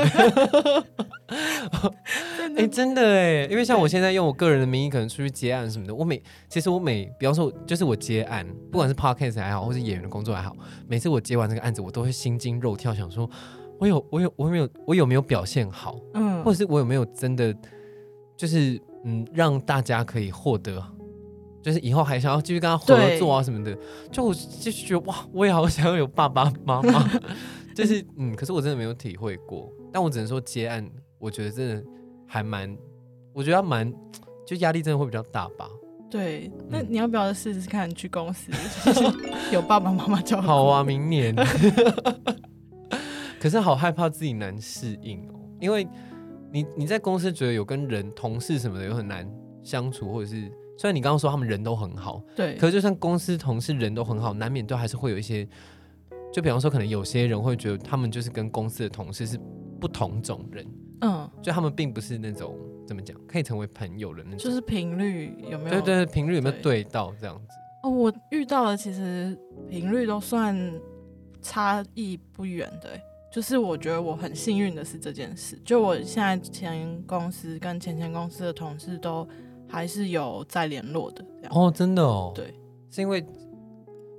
[2.36, 10.54] 真哎、的真的哎，因为像我现在用我个人的名义，可能出去接案什么的，我每其实我每，比方说，就是我接案，不管是 podcast 还好，或是演员的工作还好，
[10.86, 13.28] 每次我接完这个案子，我都会心惊肉跳，想说，
[13.78, 17.52] 我有我有我有没有我有没有表现好，嗯或者是我有没有真的
[18.36, 20.80] 就是嗯，让大家可以获得，
[21.62, 23.76] 就是以后还想要继续跟他合作啊什么的，
[24.12, 27.10] 就我就觉得哇，我也好想要有爸爸妈妈，
[27.74, 31.84] 就是嗯，可是我真的没有体会过，但我只能说接案，我觉得真的
[32.26, 32.74] 还蛮，
[33.32, 33.92] 我觉得还蛮，
[34.46, 35.68] 就压力真的会比较大吧。
[36.10, 36.50] 对。
[36.68, 38.50] 那嗯你要不要试试看去公司，
[38.84, 39.02] 就是
[39.52, 40.40] 有爸爸妈妈教？
[40.44, 41.34] 好啊，，明年。
[43.40, 45.86] 可是好害怕自己难适应哦，因为
[46.50, 49.28] 你你在公司觉得有跟人、同事什么的有很难
[49.62, 55.46] 相处，或者是虽然你刚刚说他们人都很好，对，可是就算公司同事人都很好，难免都还是会有一些，
[56.34, 59.38] 就比方说可能有些人会觉得他们就是跟公司的同事是
[59.80, 60.66] 不同种人，
[61.02, 65.80] 嗯，就他们并不是那种怎么讲可以成为朋友的那种，就是频率有没有？
[65.80, 67.54] 对对，频率有没有对对到这样子？
[67.84, 69.38] 哦，我遇到的其实
[69.70, 70.58] 频率都算
[71.40, 73.00] 差异不远的欸，
[73.32, 79.24] 就是我觉得我很幸运的是这件事，就我现在前公司跟前前公司的同事都
[79.68, 81.24] 还是有在联络的。
[81.50, 82.52] 哦，真的哦，对，
[82.90, 83.24] 是因为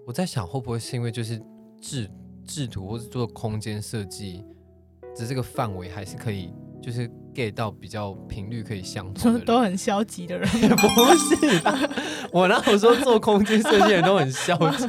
[0.08, 1.41] 我在想会不会是因为就是
[1.81, 2.09] 制
[2.45, 4.43] 制图或者做空间设计
[5.17, 9.39] 的这个范围还是可以就是 get 到比较频率可以相同说的。
[9.45, 11.89] 都很消极的人， 不是啦，
[12.31, 14.88] 我哪有说做空间设计的人都很消极？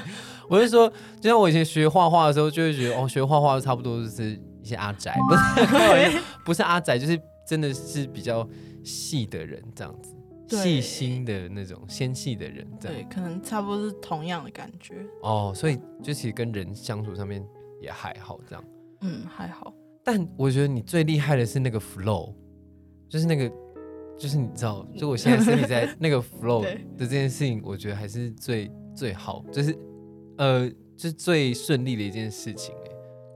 [0.49, 0.88] 我是说，
[1.20, 5.35] 就像我以前学画画的时候，就会觉得哦，学画画差不多就是一些阿宅，不
[5.99, 8.49] 是不是阿宅，就是真的是比较
[8.85, 10.15] 细的人这样子，对
[10.49, 13.05] 细心的那种纤细的人这样对，。
[13.09, 15.05] 可能差不多是同样的感觉。
[15.23, 17.45] 哦，所以就其实跟人相处上面
[17.81, 18.65] 也还好这样。
[19.01, 19.75] 嗯，还好。
[20.05, 22.33] 但我觉得你最厉害的是那个 flow，
[23.09, 23.49] 就是那个，
[24.17, 29.77] 就是你知道，就我现在身体在 那个 flow 的这件事情，我觉得还是最最好，就是
[30.38, 32.90] 呃，就是最顺利的一件事情哎，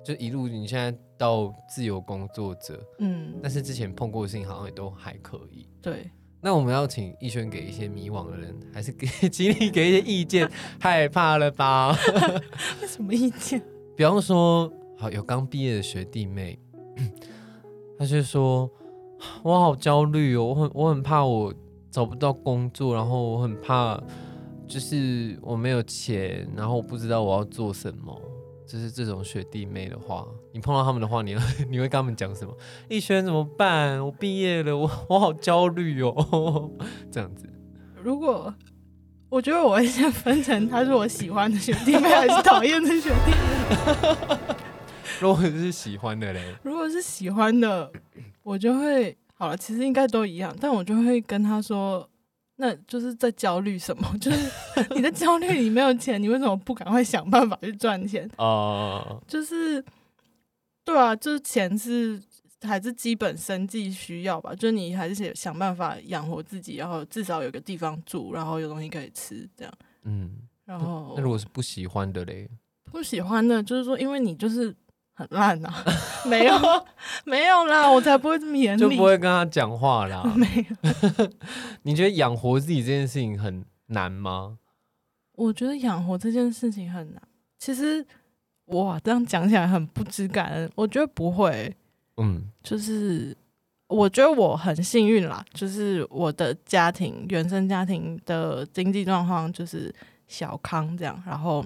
[0.05, 5.69] 就一路你现在到自由工作者，嗯，但是之前碰过的事情好像也都还可以。
[5.83, 6.09] 对，
[6.43, 10.51] 那我们要请逸轩给一些迷惘的人，还是给 请你给一些意见？
[10.81, 11.95] 害怕了吧？
[12.89, 13.61] 什么意见？
[13.95, 16.59] 比方说，好有刚毕业的学弟妹，
[17.99, 18.71] 他就说，
[19.43, 21.53] 我好焦虑哦，我很我很怕我
[21.91, 24.03] 找不到工作，然后我很怕
[24.67, 28.19] 就是我没有钱，然后我不知道我要做什么，
[28.67, 31.37] 就是这种学弟妹的话，你碰到他们的话，你
[31.71, 32.55] 你会跟他们讲什么？
[32.89, 34.05] 逸轩怎么办？
[34.05, 36.71] 我毕业了，我我好焦虑哦，
[37.11, 37.49] 这样子。
[38.03, 38.53] 如果
[39.29, 44.37] 我觉得我会先分成他是我喜欢的学弟妹还是讨厌的学弟妹。
[45.21, 47.93] 如果是喜欢的嘞，如果是喜欢的，
[48.43, 49.57] 我就会好了。
[49.57, 52.09] 其实应该都一样，但我就会跟他说，
[52.57, 54.03] 那就是在焦虑什么？
[54.19, 54.51] 就是
[54.97, 58.29] 你的焦虑，你没有钱，你为什么不赶快想办法去赚钱？
[58.39, 59.85] 哦、就是
[60.85, 62.21] 对啊，就是钱是
[62.63, 69.73] 还是基本生计需要吧，就是你还是得想办法养活自己，然后至少有个地方住，然后有东西可以吃，这样。
[70.05, 72.49] 嗯，然后那如果是不喜欢的嘞，
[72.85, 74.75] 不喜欢的，就是说，因为你就是
[75.13, 75.85] 很烂啊，
[76.27, 76.55] 没有
[77.25, 80.23] 没有啦，我才不会这么严厉，就不会跟他讲话啦。
[80.35, 81.31] 没有。
[81.83, 84.59] 你觉得养活自己这件事情很难吗？
[85.33, 87.23] 我觉得养活这件事情很难。
[87.59, 88.07] 其实
[88.71, 90.71] 哇，这样讲起来很不知感恩。
[90.75, 91.75] 我觉得不会，
[92.17, 93.37] 嗯就是
[93.89, 99.93] 我觉得我很幸运啦，就是我的家庭原生家庭的经济状况就是
[100.29, 101.65] 小康这样，然后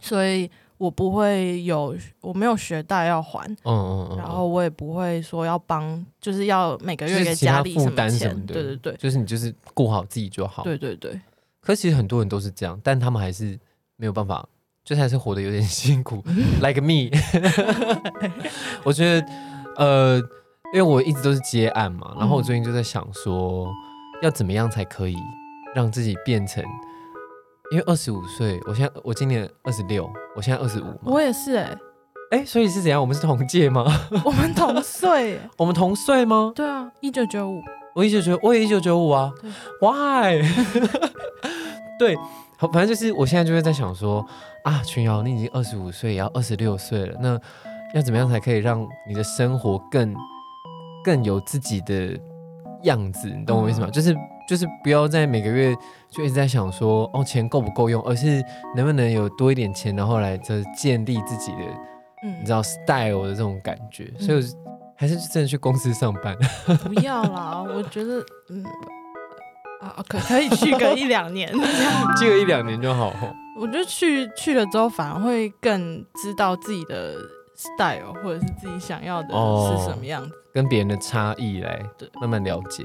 [0.00, 11.20] 所以我不会有我没有学贷要还，嗯嗯嗯，然后我也不会说要帮，就是要每个月给家里什么钱对对对就是你就是顾好自己就好。，对对对，
[11.60, 13.58] 可其实很多人都是这样，但他们还是
[13.96, 14.48] 没有办法，
[14.88, 16.24] 就是还是活得有点辛苦，
[16.64, 17.10] like me。
[18.82, 19.26] 我觉得，
[19.76, 20.16] 呃，
[20.72, 23.68] 因为我一直都是接案嘛，然后我最近就在想说，
[24.22, 25.14] 要怎么样才可以
[25.74, 26.64] 让自己变成，
[27.70, 31.78] 因为二十五岁，我现在我今年二十六，我现在二十五嘛，我也是哎、
[32.30, 32.98] 哎、所以是怎样？
[32.98, 33.84] 我们是同届吗？
[34.24, 36.50] 我们同岁，我们同岁吗？
[36.56, 37.60] 对啊，一九九五，
[37.94, 39.30] 我一九九，我也一九九五啊
[39.82, 40.40] ，Why？
[41.98, 42.16] 对，
[42.58, 44.26] 好，反正就是我现在就会在想说
[44.64, 47.40] 啊，群瑶，你已经二十五岁，也要二十六岁了，那
[47.94, 50.14] 要怎么样才可以让你的生活更
[51.04, 52.18] 更有自己的
[52.82, 53.28] 样子？
[53.28, 53.86] 你懂我意思吗？
[53.88, 54.14] 嗯就是
[54.48, 55.76] 就是不要在每个月
[56.10, 58.42] 就一直在想说哦钱够不够用，而是
[58.74, 61.58] 能不能有多一点钱，然后来就是建立自己的
[62.24, 64.42] 嗯你知道 style 的这种感觉，所以我
[64.96, 66.36] 还是真的去公司上班。
[66.92, 68.64] 不要啦，我觉得嗯
[69.80, 71.52] 啊可可以去个一两年
[72.18, 73.12] 去个，一两年就好。
[73.60, 77.14] 我觉得去去了之后反而会更知道自己的
[77.56, 80.30] style 或者是自己想要的哦是什么样子。
[80.54, 82.84] 跟别人的差异来对慢慢了解。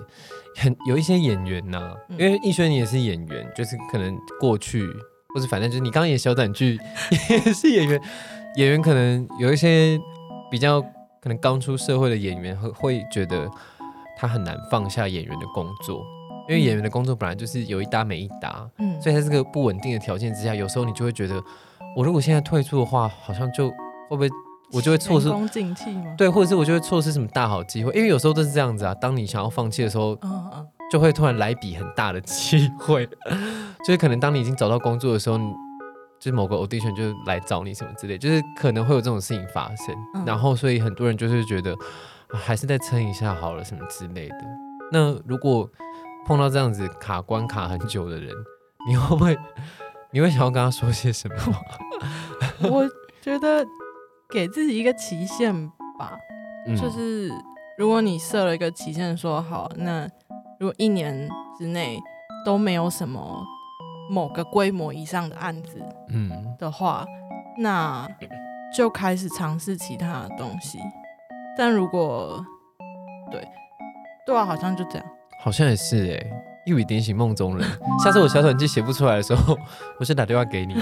[0.56, 4.86] 很有一些演员呐、嗯因为逸轩你也是演员，就是可能过去
[5.34, 6.78] 或者反正就是你刚刚演小短剧
[7.30, 8.00] 也是演员，
[8.58, 10.00] 演员可能有一些
[10.52, 13.50] 比较可能刚出社会的演员会会觉得
[14.18, 16.04] 他很难放下演员的工作，
[16.48, 21.42] 因为嗯演员的工作本来就是有一搭没一搭，嗯，所以在这个不稳定的条件之下，有时候你就会觉得，
[21.96, 23.76] 我如果现在退出的话，好像就会
[24.10, 24.30] 不会
[24.72, 25.30] 我就会错失？
[26.18, 28.94] 对，或者是我就会错失什么大好机会，因为有时候都是这样子啊。
[28.96, 33.08] 当你想要放弃的时候，嗯嗯就会突然来一笔很大的机会，
[33.86, 35.46] 就是可能当你已经找到工作的时候，你
[36.20, 39.96] 就是某个 audition 就来找你什么之类，就是可能会有这种事情发生。
[40.16, 41.78] 嗯然后，所以很多人就是觉得、啊
[42.36, 44.38] 还是再撑一下好了，什么之类的。
[44.92, 45.70] 那如果
[46.26, 48.34] 碰到这样子卡关卡很久的人，
[48.88, 49.38] 你会不会
[50.12, 51.36] 你会想要跟他说些什么？
[52.62, 52.84] 嗯， 我
[53.22, 53.66] 觉得
[54.30, 55.54] 给自己一个期限
[56.00, 56.18] 吧，
[56.68, 57.32] 嗯就是
[57.78, 60.08] 如果你设了一个期限，说好，那
[60.60, 62.00] 如果一年之内
[62.46, 63.44] 都没有什么
[64.10, 67.06] 某个规模以上的案子嗯的话，
[67.58, 68.08] 那
[68.76, 70.80] 就开始尝试其他的东西。
[71.58, 72.44] 但如果
[73.32, 73.48] 对
[74.26, 75.06] 对啊，好像就这样。
[75.44, 76.32] 好像也是哎、
[76.66, 77.68] 一语点醒梦中人。
[78.04, 79.58] 下次我小短剧写不出来的时候，
[80.00, 80.74] 我先打电话给你。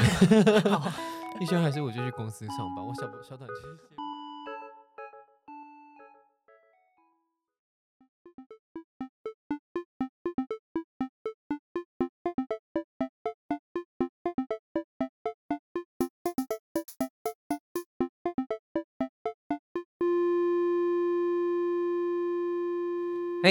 [0.70, 0.82] 好，
[1.42, 3.56] 逸轩还是我就去公司上班，我小小短剧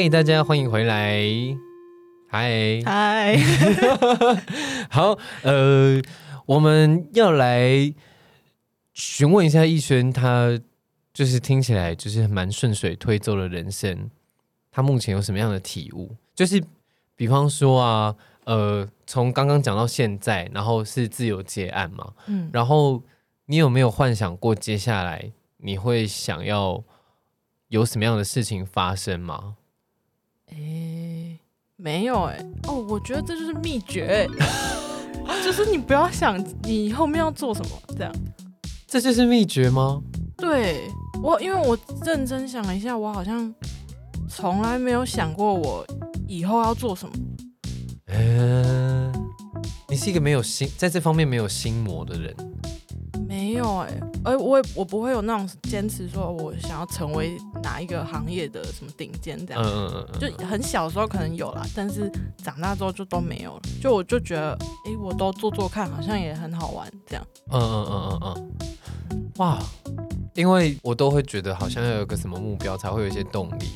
[0.08, 1.20] 大家欢迎回来，
[2.28, 3.36] 嗨，嗨，
[4.88, 6.00] 好，呃，
[6.46, 7.92] 我们要来
[8.94, 10.58] 询问一下逸轩，他
[11.12, 14.10] 就是听起来就是蛮顺水推舟的人生，
[14.70, 16.16] 他目前有什么样的体悟？
[16.34, 16.62] 就是
[17.14, 23.02] 比方说啊，呃，从刚刚讲到现在，然后是自由结案嘛，嗯，然后
[23.46, 26.82] 你有没有幻想过接下来你会想要
[27.68, 29.56] 有什么样的事情发生吗？
[30.50, 31.38] 诶、
[31.76, 34.28] 没有哎、哦，我觉得这就是秘诀欸、
[35.44, 38.12] 就是你不要想你后面要做什么，这样。
[38.86, 40.02] 这就是秘诀吗？
[40.36, 40.88] 对
[41.22, 43.54] 我，因为我认真想了一下，我好像
[44.28, 45.86] 从来没有想过我
[46.26, 47.14] 以后要做什么。
[48.06, 49.12] 嗯、
[49.88, 52.34] 你是一个没有心在这方面没有心魔的人。
[53.60, 59.62] 没有哎、而我也我不会有那种坚持说我想要成为哪一个行业的什么顶尖这样。
[59.62, 62.10] 嗯嗯嗯嗯，就很小的时候可能有啦，但是
[62.42, 63.62] 长大之后就都没有了。
[63.82, 64.56] 就我就觉得，
[64.86, 67.26] 哎，我都做做看，好像也很好玩，这样。
[67.50, 68.34] 嗯嗯嗯嗯
[69.10, 69.58] 嗯，哇！
[70.34, 73.66] 因为我都会觉得好像要有个什么目标才会有一些动力，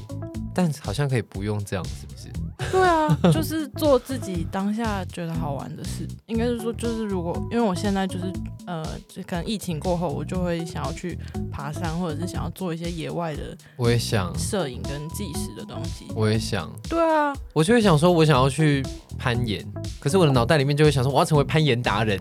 [0.55, 2.29] 但好像可以不用这样，是不是？
[2.71, 6.07] 对啊，就是做自己当下觉得好玩的事。
[6.27, 8.33] 应该是说，就是如果因为我现在就是
[8.67, 11.19] 呃，就可能疫情过后，我就会想要去
[11.51, 16.07] 爬山，或者是想要做一些野外的我也想，摄影跟纪实的东西。
[16.15, 18.83] 我也想，对啊，我就会想说，我想要去
[19.19, 19.65] 攀岩，
[20.01, 22.19] 可是我的脑袋里面就会想说，我要成为攀岩达人，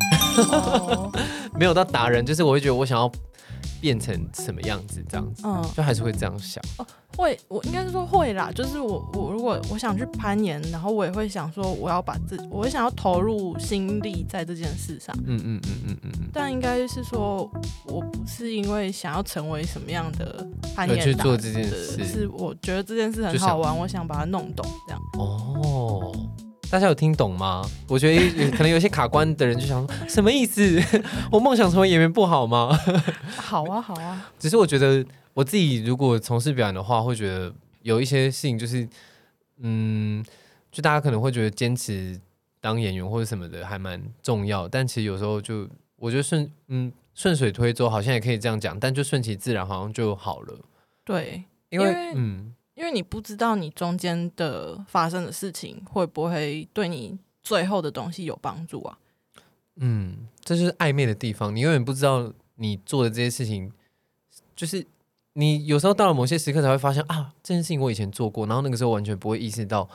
[0.52, 1.12] 哦，
[1.58, 3.12] 没有到达人，就是我会觉得我想要
[3.82, 6.64] 变成什么样子，这样子，嗯，就还是会这样想。
[6.78, 6.86] 哦
[7.16, 8.52] 会，我应该是说会啦。
[8.52, 15.16] 就是我我如果我想去攀岩，然后我也会想说，我要把自，我想要投入心力在这件事上。
[15.28, 17.48] 嗯嗯嗯嗯嗯嗯，但应该是说，
[17.86, 20.44] 我不是因为想要成为什么样的
[20.76, 25.00] 攀岩去做这件事是我觉得这件事很好玩，我想把它弄懂，这样。
[25.20, 26.12] 哦。
[26.74, 27.64] 大家有听懂吗？
[27.88, 30.82] 我觉得 可能有些卡关的人就想说，什么意思？
[31.32, 32.76] 我梦想成为演员不好吗？
[33.38, 35.06] 好啊，好啊，只是我觉得
[35.36, 37.54] 我自己如果从事表演的话，会觉得
[37.84, 38.90] 有一些事情就是，
[39.60, 40.26] 嗯，
[40.72, 42.20] 就大家可能会觉得坚持
[42.60, 50.58] 当演员或者什么的还蛮重要，但其实有时候就我觉得顺嗯顺水推舟好像也可以这样讲，但就顺其自然好像就好了，
[51.06, 58.98] 对，因为因为嗯因为你不知道你中间的发生的事情会不会对你最后的东西有帮助啊。
[59.76, 63.72] 嗯，这就是暧昧的地方，你永远不知道你做的这些事情，
[64.56, 64.86] 就是
[65.34, 69.90] 你有时候到了某些时刻才会发现啊，这件事情我以前做过，然后那个时候完全不会意识到，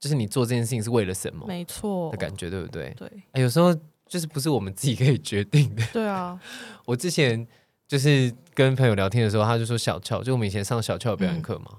[0.00, 2.94] 就是你做这件事情是为了什么没错的，感觉，对不对？
[2.98, 3.74] 对哎有时候
[4.06, 5.82] 就是不是我们自己可以决定的。
[5.92, 6.40] 对啊，
[6.86, 7.46] 我之前
[7.86, 11.72] 就是跟朋友聊天的时候，他就说小俏，就我们以前上小俏表演课嘛，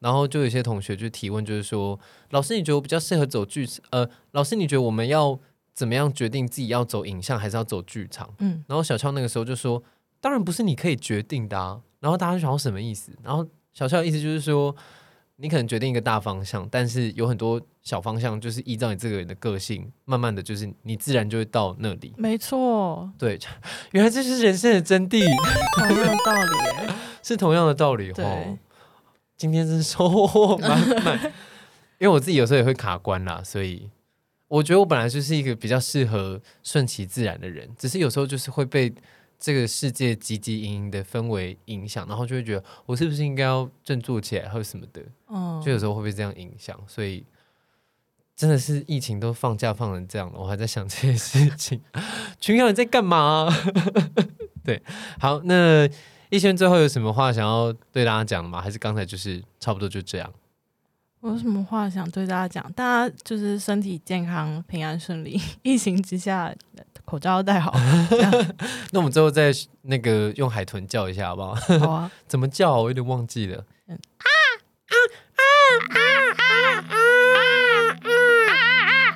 [0.00, 1.98] 然后就有些同学就提问，就是说，
[2.30, 5.38] 老师你觉得我比较适合走剧，呃，老师你觉得我们要
[5.74, 8.32] 怎么样决定自己要走影像还是要走剧场？
[8.38, 9.82] 嗯，然后小俏那个时候就说，
[10.20, 11.80] 当然不是你可以决定的啊。
[12.00, 13.10] 然后大家就想说什么意思？
[13.24, 14.74] 然后小俏的意思就是说，
[15.36, 22.14] 你可能决定一个大方向，但是有很多小方向，就是依照你这个人的个性，慢慢的就是你自然就会到那里。
[22.16, 23.36] 没错，对，
[23.90, 25.24] 原来这是人生的真谛，
[25.76, 26.92] 同样的道理。
[27.20, 28.58] 是同样的道理对哦。
[29.38, 31.32] 今天真是收获满满，
[31.98, 33.88] 因为我自己有时候也会卡关啦，所以
[34.48, 38.92] 我觉得我本来就是一个比较适合顺其自然的人，只是有时候就是会被
[39.38, 47.24] 这个世界汲汲营营的氛围影响，然后就会觉得我是不是应该要振作起来或者什么的，嗯，就有时候会被这样影响，所以
[48.34, 51.80] 真的是疫情都放假放成这样了，我还在想这些事情。
[52.40, 53.48] 群友你在干嘛？
[54.64, 54.82] 对，
[55.20, 55.88] 好，那
[56.30, 58.60] 逸轩最后有什么话想要对大家讲的吗？
[58.60, 60.32] 还是刚才就是差不多就这样？
[61.20, 62.72] 我有什么话想对大家讲？
[62.74, 65.40] 大家就是身体健康、平安顺利。
[65.62, 66.54] 疫情之下，
[67.04, 67.72] 口罩要戴好。
[68.92, 69.50] 那我们最后再
[69.82, 71.54] 那个用海豚叫一下好不好？
[71.80, 72.78] 好啊， 怎么叫啊？
[72.78, 73.64] 我有点忘记了。
[73.88, 73.98] 嗯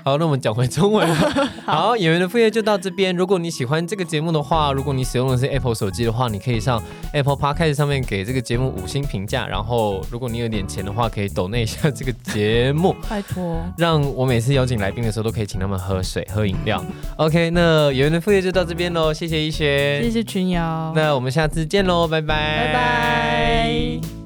[0.05, 1.09] 好，那我们讲回中文。
[1.64, 3.14] 好，演员的副业就到这边。
[3.14, 6.82] 如果你喜欢这个节目的话，如果你使用的是 Apple 手机的话，你可以上
[7.12, 9.46] Apple Podcast 上面给这个节目五星评价。
[9.46, 13.62] 然后，如果你有点钱的话，可以抖那一下这个节目， 拜托。
[13.78, 16.84] 让我每次邀请来宾的时候都可以请他们喝水、喝饮料。
[17.16, 24.21] OK，那演员的副业就到这边喽，谢谢一轩，谢谢群瑶，那我们下次见喽，拜拜，拜拜。